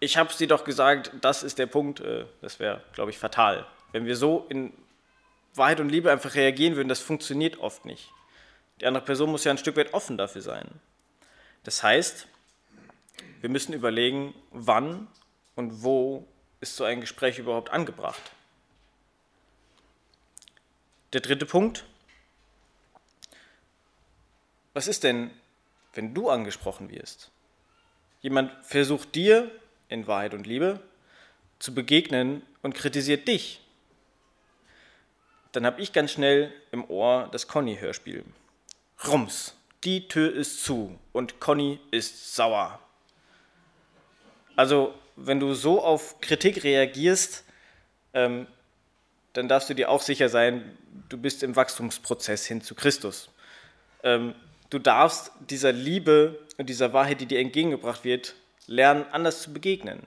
ich 0.00 0.16
habe 0.16 0.30
es 0.30 0.36
dir 0.36 0.46
doch 0.46 0.64
gesagt, 0.64 1.12
das 1.20 1.42
ist 1.42 1.58
der 1.58 1.66
Punkt, 1.66 2.00
äh, 2.00 2.26
das 2.40 2.58
wäre, 2.60 2.82
glaube 2.92 3.10
ich, 3.10 3.18
fatal. 3.18 3.66
Wenn 3.92 4.06
wir 4.06 4.16
so 4.16 4.46
in 4.48 4.72
Wahrheit 5.54 5.80
und 5.80 5.88
Liebe 5.88 6.12
einfach 6.12 6.34
reagieren 6.34 6.76
würden, 6.76 6.88
das 6.88 7.00
funktioniert 7.00 7.58
oft 7.58 7.84
nicht. 7.84 8.10
Die 8.80 8.86
andere 8.86 9.04
Person 9.04 9.30
muss 9.30 9.44
ja 9.44 9.50
ein 9.50 9.58
Stück 9.58 9.76
weit 9.76 9.94
offen 9.94 10.16
dafür 10.16 10.42
sein. 10.42 10.68
Das 11.62 11.82
heißt, 11.82 12.26
wir 13.40 13.48
müssen 13.50 13.72
überlegen, 13.72 14.34
wann 14.50 15.06
und 15.54 15.82
wo 15.82 16.26
ist 16.64 16.76
so 16.76 16.84
ein 16.84 17.02
Gespräch 17.02 17.38
überhaupt 17.38 17.70
angebracht. 17.70 18.22
Der 21.12 21.20
dritte 21.20 21.44
Punkt. 21.44 21.84
Was 24.72 24.88
ist 24.88 25.04
denn, 25.04 25.30
wenn 25.92 26.14
du 26.14 26.30
angesprochen 26.30 26.90
wirst? 26.90 27.30
Jemand 28.22 28.50
versucht 28.64 29.14
dir 29.14 29.50
in 29.90 30.06
Wahrheit 30.06 30.32
und 30.32 30.46
Liebe 30.46 30.80
zu 31.58 31.74
begegnen 31.74 32.42
und 32.62 32.74
kritisiert 32.74 33.28
dich, 33.28 33.60
dann 35.52 35.66
habe 35.66 35.82
ich 35.82 35.92
ganz 35.92 36.12
schnell 36.12 36.50
im 36.72 36.88
Ohr 36.88 37.28
das 37.30 37.46
Conny-Hörspiel. 37.46 38.24
Rums, 39.06 39.54
die 39.84 40.08
Tür 40.08 40.32
ist 40.34 40.64
zu 40.64 40.98
und 41.12 41.40
Conny 41.40 41.78
ist 41.90 42.34
sauer. 42.34 42.80
Also, 44.56 44.94
wenn 45.16 45.40
du 45.40 45.54
so 45.54 45.82
auf 45.82 46.20
Kritik 46.20 46.64
reagierst, 46.64 47.44
ähm, 48.12 48.46
dann 49.32 49.48
darfst 49.48 49.68
du 49.68 49.74
dir 49.74 49.90
auch 49.90 50.02
sicher 50.02 50.28
sein, 50.28 50.76
du 51.08 51.18
bist 51.18 51.42
im 51.42 51.56
Wachstumsprozess 51.56 52.46
hin 52.46 52.60
zu 52.62 52.74
Christus. 52.74 53.30
Ähm, 54.02 54.34
du 54.70 54.78
darfst 54.78 55.32
dieser 55.50 55.72
Liebe 55.72 56.38
und 56.56 56.68
dieser 56.68 56.92
Wahrheit, 56.92 57.20
die 57.20 57.26
dir 57.26 57.40
entgegengebracht 57.40 58.04
wird, 58.04 58.34
lernen, 58.66 59.04
anders 59.10 59.42
zu 59.42 59.52
begegnen. 59.52 60.00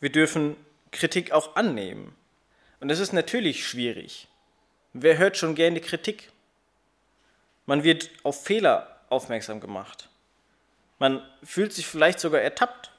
Wir 0.00 0.10
dürfen 0.10 0.56
Kritik 0.92 1.32
auch 1.32 1.56
annehmen. 1.56 2.14
Und 2.80 2.88
das 2.88 2.98
ist 2.98 3.12
natürlich 3.12 3.66
schwierig. 3.66 4.28
Wer 4.92 5.18
hört 5.18 5.36
schon 5.36 5.54
gerne 5.54 5.80
Kritik? 5.80 6.30
Man 7.66 7.84
wird 7.84 8.10
auf 8.22 8.42
Fehler 8.42 9.00
aufmerksam 9.08 9.60
gemacht. 9.60 10.08
Man 10.98 11.22
fühlt 11.42 11.72
sich 11.72 11.86
vielleicht 11.86 12.20
sogar 12.20 12.40
ertappt. 12.40 12.90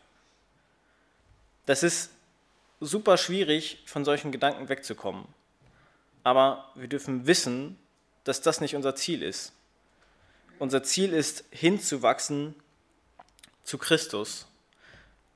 Das 1.66 1.84
ist 1.84 2.12
super 2.80 3.18
schwierig, 3.18 3.84
von 3.86 4.04
solchen 4.06 4.32
Gedanken 4.32 4.70
wegzukommen. 4.70 5.26
Aber 6.24 6.72
wir 6.76 6.88
dürfen 6.88 7.28
wissen, 7.28 7.78
dass 8.24 8.42
das 8.42 8.62
nicht 8.62 8.76
unser 8.76 8.96
Ziel 8.96 9.24
ist. 9.24 9.54
Unser 10.60 10.84
Ziel 10.84 11.14
ist, 11.14 11.46
hinzuwachsen 11.52 12.56
zu 13.64 13.78
Christus. 13.78 14.48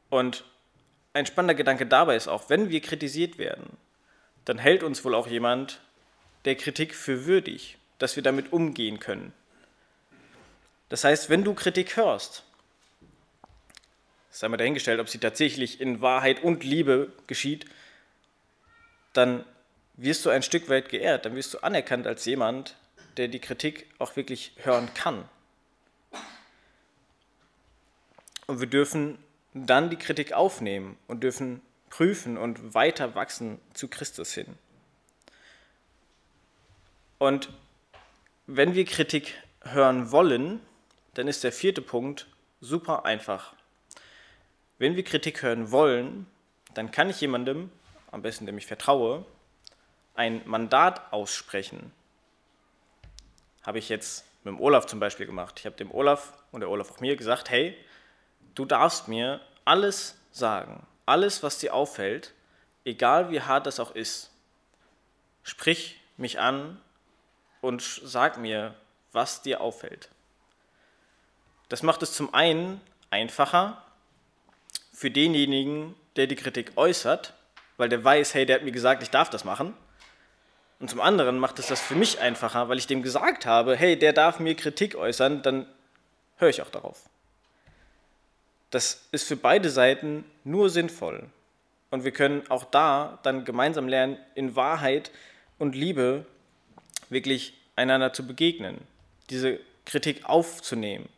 Und 0.09 0.43
ein 1.13 1.25
spannender 1.25 1.55
Gedanke 1.55 1.85
dabei 1.85 2.15
ist 2.15 2.27
auch, 2.27 2.49
wenn 2.49 2.69
wir 2.69 2.81
kritisiert 2.81 3.38
werden, 3.38 3.77
dann 4.45 4.57
hält 4.57 4.83
uns 4.83 5.03
wohl 5.03 5.15
auch 5.15 5.27
jemand 5.27 5.81
der 6.45 6.55
Kritik 6.55 6.93
für 6.93 7.25
würdig, 7.25 7.77
dass 7.97 8.15
wir 8.15 8.23
damit 8.23 8.53
umgehen 8.53 8.99
können. 8.99 9.33
Das 10.89 11.03
heißt, 11.03 11.29
wenn 11.29 11.43
du 11.43 11.53
Kritik 11.55 11.97
hörst, 11.97 12.43
sei 14.39 14.49
mal 14.49 14.57
dahingestellt, 14.57 14.99
ob 14.99 15.07
sie 15.07 15.17
tatsächlich 15.17 15.79
in 15.79 16.01
Wahrheit 16.01 16.43
und 16.43 16.63
Liebe 16.63 17.13
geschieht, 17.27 17.65
dann 19.13 19.45
wirst 19.95 20.25
du 20.25 20.29
ein 20.29 20.43
Stück 20.43 20.67
weit 20.67 20.89
geehrt, 20.89 21.25
dann 21.25 21.35
wirst 21.35 21.53
du 21.53 21.59
anerkannt 21.59 22.05
als 22.05 22.25
jemand, 22.25 22.75
der 23.15 23.29
die 23.29 23.39
Kritik 23.39 23.87
auch 23.97 24.17
wirklich 24.17 24.51
hören 24.57 24.93
kann. 24.93 25.23
Und 28.45 28.59
wir 28.59 28.67
dürfen 28.67 29.17
dann 29.53 29.89
die 29.89 29.95
Kritik 29.95 30.33
aufnehmen 30.33 30.97
und 31.07 31.23
dürfen 31.23 31.61
prüfen 31.89 32.37
und 32.37 32.73
weiter 32.73 33.15
wachsen 33.15 33.59
zu 33.73 33.87
Christus 33.87 34.33
hin. 34.33 34.57
Und 37.19 37.49
wenn 38.47 38.75
wir 38.75 38.83
Kritik 38.83 39.33
hören 39.61 40.11
wollen, 40.11 40.59
dann 41.13 41.29
ist 41.29 41.45
der 41.45 41.53
vierte 41.53 41.81
Punkt 41.81 42.27
super 42.59 43.05
einfach. 43.05 43.54
Wenn 44.77 44.95
wir 44.95 45.03
Kritik 45.03 45.41
hören 45.41 45.71
wollen, 45.71 46.27
dann 46.73 46.91
kann 46.91 47.09
ich 47.09 47.21
jemandem, 47.21 47.71
am 48.11 48.21
besten 48.21 48.45
dem 48.45 48.57
ich 48.57 48.65
vertraue, 48.65 49.25
ein 50.15 50.41
Mandat 50.45 51.13
aussprechen. 51.13 51.93
Habe 53.63 53.79
ich 53.79 53.89
jetzt 53.89 54.25
mit 54.43 54.53
dem 54.53 54.59
Olaf 54.59 54.85
zum 54.85 54.99
Beispiel 54.99 55.25
gemacht. 55.25 55.59
Ich 55.59 55.65
habe 55.65 55.77
dem 55.77 55.91
Olaf 55.91 56.33
und 56.51 56.59
der 56.59 56.69
Olaf 56.69 56.91
auch 56.91 56.99
mir 56.99 57.15
gesagt, 57.15 57.49
hey, 57.49 57.77
du 58.53 58.65
darfst 58.65 59.07
mir 59.07 59.39
alles 59.63 60.17
sagen, 60.31 60.85
alles, 61.05 61.41
was 61.41 61.57
dir 61.57 61.73
auffällt, 61.73 62.33
egal 62.83 63.31
wie 63.31 63.41
hart 63.41 63.65
das 63.65 63.79
auch 63.79 63.95
ist. 63.95 64.31
Sprich 65.43 66.01
mich 66.17 66.39
an 66.39 66.81
und 67.61 67.81
sag 67.81 68.38
mir, 68.38 68.75
was 69.13 69.41
dir 69.41 69.61
auffällt. 69.61 70.09
Das 71.69 71.81
macht 71.81 72.03
es 72.03 72.13
zum 72.13 72.33
einen 72.33 72.81
einfacher 73.09 73.84
für 74.95 75.12
denjenigen, 75.12 75.93
der 76.15 76.25
die 76.25 76.38
Kritik 76.38 76.71
äußert, 76.77 77.34
weil 77.75 77.89
der 77.89 78.01
weiß, 78.01 78.34
hey, 78.34 78.45
der 78.45 78.55
hat 78.55 78.63
mir 78.63 78.71
gesagt, 78.71 79.03
ich 79.03 79.10
darf 79.10 79.29
das 79.29 79.43
machen. 79.43 79.73
Und 80.79 80.89
zum 80.89 81.01
anderen 81.01 81.38
macht 81.38 81.60
es 81.60 81.67
das 81.67 81.81
für 81.81 81.95
mich 81.95 82.21
einfacher, 82.21 82.69
weil 82.69 82.77
ich 82.77 82.88
dem 82.88 83.03
gesagt 83.03 83.45
habe, 83.45 83.75
hey, 83.75 83.99
der 83.99 84.13
darf 84.13 84.39
mir 84.39 84.55
Kritik 84.55 84.95
äußern, 84.95 85.41
dann 85.41 85.67
höre 86.38 86.49
ich 86.49 86.62
auch 86.62 86.69
darauf. 86.69 87.10
Das 88.71 89.05
ist 89.12 89.27
für 89.27 89.36
beide 89.36 89.69
Seiten 89.69 90.23
nur 90.45 90.69
sinnvoll. 90.69 91.29
Und 91.91 92.05
wir 92.05 92.12
können 92.12 92.43
auch 92.49 92.63
da 92.63 93.19
dann 93.23 93.43
gemeinsam 93.43 93.89
lernen, 93.89 94.17
in 94.34 94.55
Wahrheit 94.55 95.12
und 95.60 95.75
Liebe 95.75 96.25
wirklich 97.10 97.53
einander 97.75 98.13
zu 98.13 98.25
begegnen, 98.25 98.79
diese 99.29 99.60
Kritik 99.86 100.25
aufzunehmen. 100.25 101.10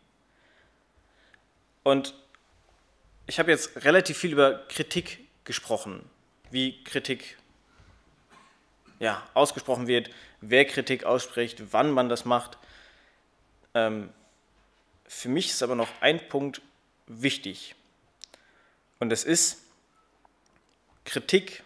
Und 1.84 2.16
ich 3.28 3.40
habe 3.40 3.52
jetzt 3.52 3.84
relativ 3.84 4.18
viel 4.18 4.32
über 4.32 4.66
Kritik 4.70 5.20
gesprochen, 5.44 6.10
wie 6.50 6.82
Kritik 6.86 7.38
ja, 9.00 9.28
ausgesprochen 9.34 9.88
wird, 9.88 10.10
wer 10.42 10.66
Kritik 10.66 11.04
ausspricht, 11.04 11.62
wann 11.72 11.92
man 11.92 12.10
das 12.10 12.26
macht. 12.26 12.58
Ähm, 13.74 14.10
für 15.06 15.30
mich 15.30 15.50
ist 15.50 15.62
aber 15.62 15.76
noch 15.76 15.90
ein 16.00 16.28
Punkt 16.30 16.62
wichtig. 17.06 17.76
Und 19.00 19.12
es 19.12 19.24
ist, 19.24 19.62
Kritik 21.06 21.64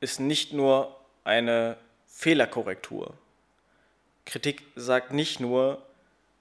ist 0.00 0.20
nicht 0.20 0.52
nur 0.52 0.96
eine 1.24 1.76
Fehlerkorrektur. 2.06 3.14
Kritik 4.24 4.62
sagt 4.76 5.12
nicht 5.12 5.40
nur, 5.40 5.84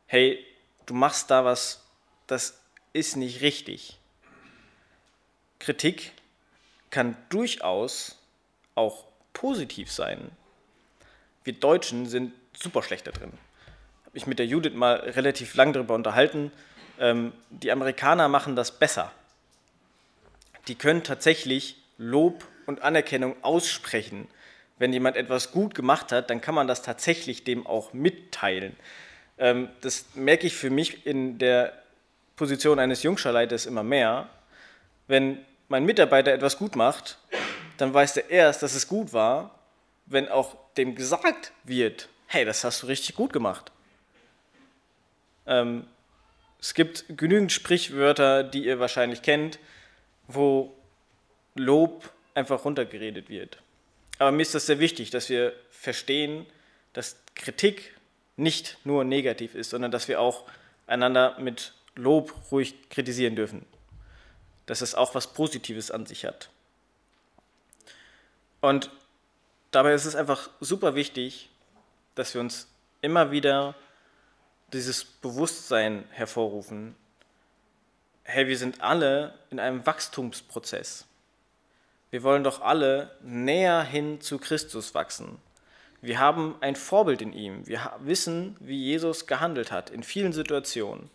hey, 0.06 0.46
du 0.86 0.94
machst 0.94 1.32
da 1.32 1.44
was, 1.44 1.84
das 2.28 2.60
ist 2.94 3.18
nicht 3.18 3.42
richtig. 3.42 3.98
Kritik 5.62 6.12
kann 6.90 7.16
durchaus 7.30 8.18
auch 8.76 9.06
positiv 9.34 9.92
sein. 9.92 10.32
Wir 11.44 11.54
Deutschen 11.54 12.08
sind 12.08 12.34
super 12.54 12.84
schlecht 12.84 13.08
da 13.08 13.12
drin. 13.12 13.32
Habe 14.06 14.18
ich 14.18 14.28
mit 14.28 14.40
der 14.40 14.46
Judith 14.46 14.74
mal 14.74 14.96
relativ 14.96 15.56
lang 15.56 15.72
darüber 15.74 15.96
unterhalten. 15.96 16.52
Ähm, 17.00 17.32
die 17.50 17.72
Amerikaner 17.72 18.28
machen 18.28 18.56
das 18.56 18.78
besser. 18.78 19.12
Die 20.68 20.76
können 20.76 21.04
tatsächlich 21.04 21.78
Lob 21.98 22.46
und 22.66 22.82
Anerkennung 22.82 23.36
aussprechen. 23.44 24.28
Wenn 24.78 24.94
jemand 24.94 25.16
etwas 25.16 25.52
gut 25.52 25.76
gemacht 25.76 26.12
hat, 26.12 26.30
dann 26.30 26.42
kann 26.42 26.56
man 26.56 26.68
das 26.68 26.82
tatsächlich 26.82 27.44
dem 27.44 27.68
auch 27.68 27.94
mitteilen. 27.94 28.76
Ähm, 29.38 29.70
das 29.82 30.08
merke 30.16 30.48
ich 30.48 30.56
für 30.56 30.70
mich 30.70 31.06
in 31.06 31.38
der 31.38 31.74
Position 32.36 32.80
eines 32.80 33.04
Jungscharleiters 33.04 33.66
immer 33.66 33.84
mehr. 33.84 34.28
Wenn 35.08 35.38
mein 35.72 35.86
Mitarbeiter 35.86 36.34
etwas 36.34 36.58
gut 36.58 36.76
macht, 36.76 37.18
dann 37.78 37.94
weiß 37.94 38.18
er 38.18 38.30
erst, 38.30 38.62
dass 38.62 38.76
es 38.76 38.90
gut 38.90 39.14
war, 39.14 39.58
wenn 40.06 40.28
auch 40.28 40.58
dem 40.76 40.96
gesagt 40.96 41.54
wird, 41.64 42.10
hey, 42.28 42.44
das 42.44 42.66
hast 42.66 42.84
du 42.84 42.88
richtig 42.88 43.16
gut 43.16 43.32
gemacht. 43.32 43.72
Ähm, 45.48 45.88
es 46.60 46.74
gibt 46.74 47.06
genügend 47.08 47.54
Sprichwörter, 47.54 48.44
die 48.44 48.66
ihr 48.66 48.82
wahrscheinlich 48.82 49.22
kennt, 49.22 49.60
wo 50.28 50.76
Lob 51.56 52.12
einfach 52.34 52.66
runtergeredet 52.66 53.30
wird. 53.30 53.58
Aber 54.20 54.34
mir 54.34 54.42
ist 54.42 54.54
das 54.54 54.66
sehr 54.66 54.80
wichtig, 54.80 55.10
dass 55.10 55.30
wir 55.30 55.54
verstehen, 55.70 56.46
dass 56.92 57.16
Kritik 57.34 57.96
nicht 58.36 58.78
nur 58.84 59.06
negativ 59.06 59.56
ist, 59.56 59.70
sondern 59.70 59.92
dass 59.92 60.10
wir 60.10 60.20
auch 60.20 60.44
einander 60.86 61.38
mit 61.40 61.74
Lob 61.96 62.52
ruhig 62.52 62.90
kritisieren 62.90 63.38
dürfen. 63.38 63.66
Dass 64.72 64.80
es 64.80 64.96
auch 64.96 65.16
was 65.16 65.28
Positives 65.28 65.92
an 65.92 66.06
sich 66.06 66.24
hat. 66.24 66.50
Und 68.62 68.90
dabei 69.72 69.94
ist 69.94 70.06
es 70.06 70.16
einfach 70.16 70.50
super 70.62 70.96
wichtig, 70.96 71.50
dass 72.16 72.34
wir 72.34 72.40
uns 72.40 72.70
immer 73.02 73.32
wieder 73.32 73.76
dieses 74.72 75.04
Bewusstsein 75.04 76.06
hervorrufen, 76.12 76.96
hey, 78.24 78.48
wir 78.48 78.58
sind 78.58 78.80
alle 78.80 79.38
in 79.50 79.60
einem 79.60 79.86
Wachstumsprozess. 79.86 81.06
Wir 82.10 82.24
wollen 82.24 82.46
doch 82.46 82.62
alle 82.62 83.14
näher 83.22 83.84
hin 83.84 84.22
zu 84.22 84.38
Christus 84.38 84.96
wachsen. 84.96 85.40
Wir 86.00 86.18
haben 86.18 86.56
ein 86.62 86.78
Vorbild 86.78 87.22
in 87.22 87.34
ihm. 87.34 87.68
Wir 87.68 87.92
wissen, 88.00 88.56
wie 88.62 88.82
Jesus 88.82 89.28
gehandelt 89.28 89.70
hat 89.70 89.90
in 89.90 90.02
vielen 90.02 90.32
Situationen. 90.32 91.10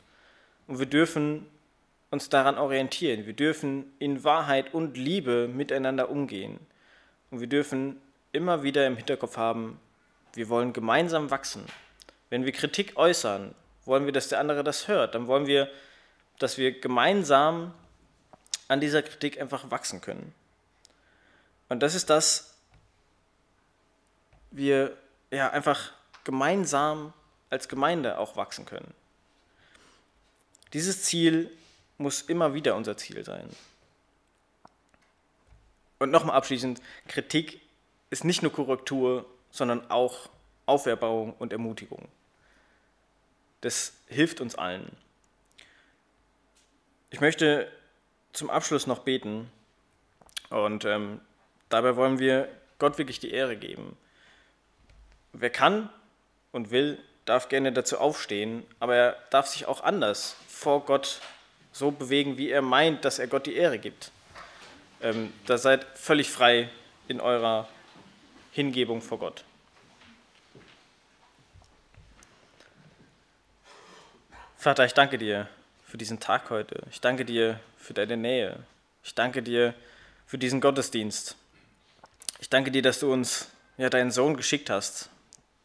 Und 0.67 0.79
wir 0.79 0.85
dürfen 0.85 1.47
uns 2.17 2.31
daran 2.31 2.57
orientieren. 2.57 3.27
Wir 3.27 3.35
dürfen 3.35 3.93
in 3.99 4.25
Wahrheit 4.25 4.73
und 4.73 4.97
Liebe 4.97 5.49
miteinander 5.49 6.09
umgehen. 6.09 6.59
Und 7.31 7.41
wir 7.41 7.47
dürfen 7.47 8.01
immer 8.33 8.63
wieder 8.63 8.87
im 8.87 8.97
Hinterkopf 8.97 9.37
haben, 9.37 9.79
wir 10.33 10.49
wollen 10.49 10.73
gemeinsam 10.73 11.31
wachsen. 11.31 11.67
Wenn 12.31 12.47
wir 12.47 12.53
Kritik 12.53 12.97
äußern, 12.97 13.55
wollen 13.85 14.07
wir, 14.07 14.13
dass 14.13 14.29
der 14.29 14.41
andere 14.41 14.65
das 14.65 14.89
hört. 14.89 15.15
Dann 15.15 15.27
wollen 15.27 15.47
wir, 15.47 15.71
dass 16.39 16.57
wir 16.57 16.81
gemeinsam 16.81 17.75
an 18.69 18.81
dieser 18.81 19.03
Kritik 19.03 19.39
einfach 19.39 19.71
wachsen 19.71 20.01
können. 20.01 20.33
Und 21.69 21.83
das 21.83 21.95
ist 21.95 22.09
das, 22.09 22.57
wir 24.51 24.97
ja 25.31 25.51
einfach 25.51 25.93
gemeinsam 26.25 27.13
als 27.51 27.69
Gemeinde 27.69 28.17
auch 28.17 28.37
wachsen 28.37 28.65
können. 28.65 28.95
Dieses 30.73 31.03
Ziel 31.03 31.51
muss 31.99 32.23
immer 32.23 32.55
wieder 32.55 32.77
unser 32.77 32.97
Ziel 32.97 33.25
sein. 33.25 33.49
Und 35.99 36.11
nochmal 36.11 36.37
abschließend, 36.37 36.81
Kritik 37.09 37.61
ist 38.11 38.25
nicht 38.25 38.43
nur 38.43 38.53
Korrektur, 38.53 39.25
sondern 39.51 39.91
auch 39.91 40.29
Auferbauung 40.67 41.33
und 41.35 41.53
Ermutigung. 41.53 42.09
Das 43.63 43.95
hilft 44.07 44.41
uns 44.41 44.55
allen. 44.55 44.91
Ich 47.11 47.21
möchte 47.21 47.71
zum 48.33 48.51
Abschluss 48.51 48.87
noch 48.87 49.01
beten 49.01 49.51
und 50.51 50.85
ähm, 50.85 51.21
dabei 51.69 51.97
wollen 51.97 52.19
wir 52.19 52.49
Gott 52.79 52.99
wirklich 52.99 53.21
die 53.21 53.31
Ehre 53.31 53.57
geben. 53.57 53.97
Wer 55.33 55.51
kann 55.51 55.89
und 56.53 56.71
will, 56.71 56.99
darf 57.25 57.49
gerne 57.49 57.73
dazu 57.73 57.99
aufstehen, 57.99 58.65
aber 58.81 58.97
er 58.97 59.17
darf 59.31 59.47
sich 59.47 59.67
auch 59.67 59.83
anders 59.83 60.37
vor 60.49 60.85
Gott 60.85 61.21
so 61.79 61.91
bewegen, 61.91 62.39
wie 62.39 62.51
er 62.51 62.63
meint, 62.63 63.05
dass 63.05 63.19
er 63.19 63.27
Gott 63.27 63.47
die 63.47 63.55
Ehre 63.55 63.79
gibt. 63.79 64.11
Ähm, 65.03 65.33
da 65.45 65.59
seid 65.59 65.87
völlig 65.95 66.31
frei 66.31 66.71
in 67.07 67.21
eurer 67.21 67.69
Hingebung 68.53 69.03
vor 69.03 69.19
Gott. 69.19 69.45
Vater, 74.57 74.87
ich 74.87 74.95
danke 74.95 75.19
dir 75.19 75.49
für 75.85 75.99
diesen 75.99 76.19
Tag 76.19 76.49
heute. 76.51 76.83
Ich 76.91 77.01
danke 77.01 77.25
dir 77.25 77.61
für 77.77 77.93
deine 77.93 78.17
Nähe. 78.17 78.59
Ich 79.05 79.15
danke 79.15 79.43
dir 79.43 79.75
für 80.27 80.39
diesen 80.39 80.61
Gottesdienst. 80.61 81.37
Ich 82.41 82.49
danke 82.49 82.71
dir, 82.71 82.83
dass 82.83 83.01
du 83.01 83.13
uns 83.13 83.51
ja, 83.77 83.91
deinen 83.91 84.11
Sohn 84.11 84.37
geschickt 84.37 84.71
hast 84.71 85.11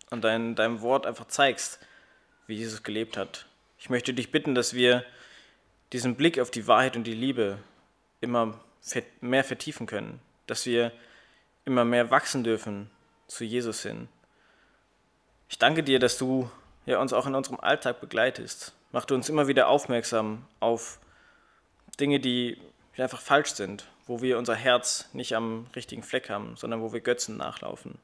und 0.10 0.24
dein, 0.24 0.56
deinem 0.56 0.82
Wort 0.82 1.08
einfach 1.08 1.28
zeigst, 1.30 1.80
wie 2.48 2.56
Jesus 2.56 2.84
gelebt 2.84 3.16
hat. 3.16 3.46
Ich 3.80 3.90
möchte 3.90 4.14
dich 4.14 4.30
bitten, 4.30 4.54
dass 4.54 4.74
wir 4.74 5.06
diesen 5.94 6.16
Blick 6.16 6.40
auf 6.40 6.52
die 6.52 6.68
Wahrheit 6.68 6.96
und 6.96 7.06
die 7.06 7.14
Liebe 7.14 7.60
immer 8.22 8.60
mehr 9.20 9.44
vertiefen 9.44 9.88
können, 9.88 10.20
dass 10.48 10.66
wir 10.66 10.92
immer 11.66 11.86
mehr 11.86 12.12
wachsen 12.12 12.44
dürfen 12.44 12.90
zu 13.28 13.44
Jesus 13.44 13.84
hin. 13.84 14.08
Ich 15.50 15.58
danke 15.58 15.84
dir, 15.84 16.00
dass 16.00 16.18
du 16.18 16.50
ja, 16.86 17.00
uns 17.00 17.14
auch 17.14 17.28
in 17.28 17.36
unserem 17.36 17.60
Alltag 17.60 18.02
begleitest. 18.02 18.74
Mach 18.92 19.06
du 19.06 19.16
uns 19.16 19.30
immer 19.30 19.48
wieder 19.48 19.68
aufmerksam 19.68 20.46
auf 20.60 21.00
Dinge, 22.00 22.20
die 22.20 22.58
einfach 22.98 23.22
falsch 23.22 23.54
sind, 23.54 23.88
wo 24.06 24.22
wir 24.22 24.38
unser 24.38 24.56
Herz 24.56 25.10
nicht 25.14 25.36
am 25.36 25.68
richtigen 25.76 26.04
Fleck 26.04 26.30
haben, 26.30 26.56
sondern 26.56 26.82
wo 26.82 26.94
wir 26.94 27.02
Götzen 27.02 27.38
nachlaufen. 27.38 27.98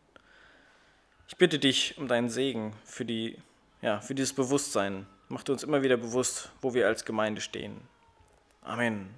Ich 1.28 1.38
bitte 1.38 1.60
dich 1.60 1.98
um 1.98 2.08
deinen 2.08 2.30
Segen 2.30 2.74
für, 2.84 3.06
die, 3.06 3.38
ja, 3.82 4.00
für 4.00 4.16
dieses 4.16 4.34
Bewusstsein. 4.34 5.06
Mach 5.30 5.44
du 5.44 5.52
uns 5.52 5.64
immer 5.64 5.82
wieder 5.84 5.98
bewusst, 5.98 6.52
wo 6.62 6.74
wir 6.74 6.88
als 6.88 7.04
Gemeinde 7.04 7.42
stehen. 7.42 7.82
Amen. 8.62 9.14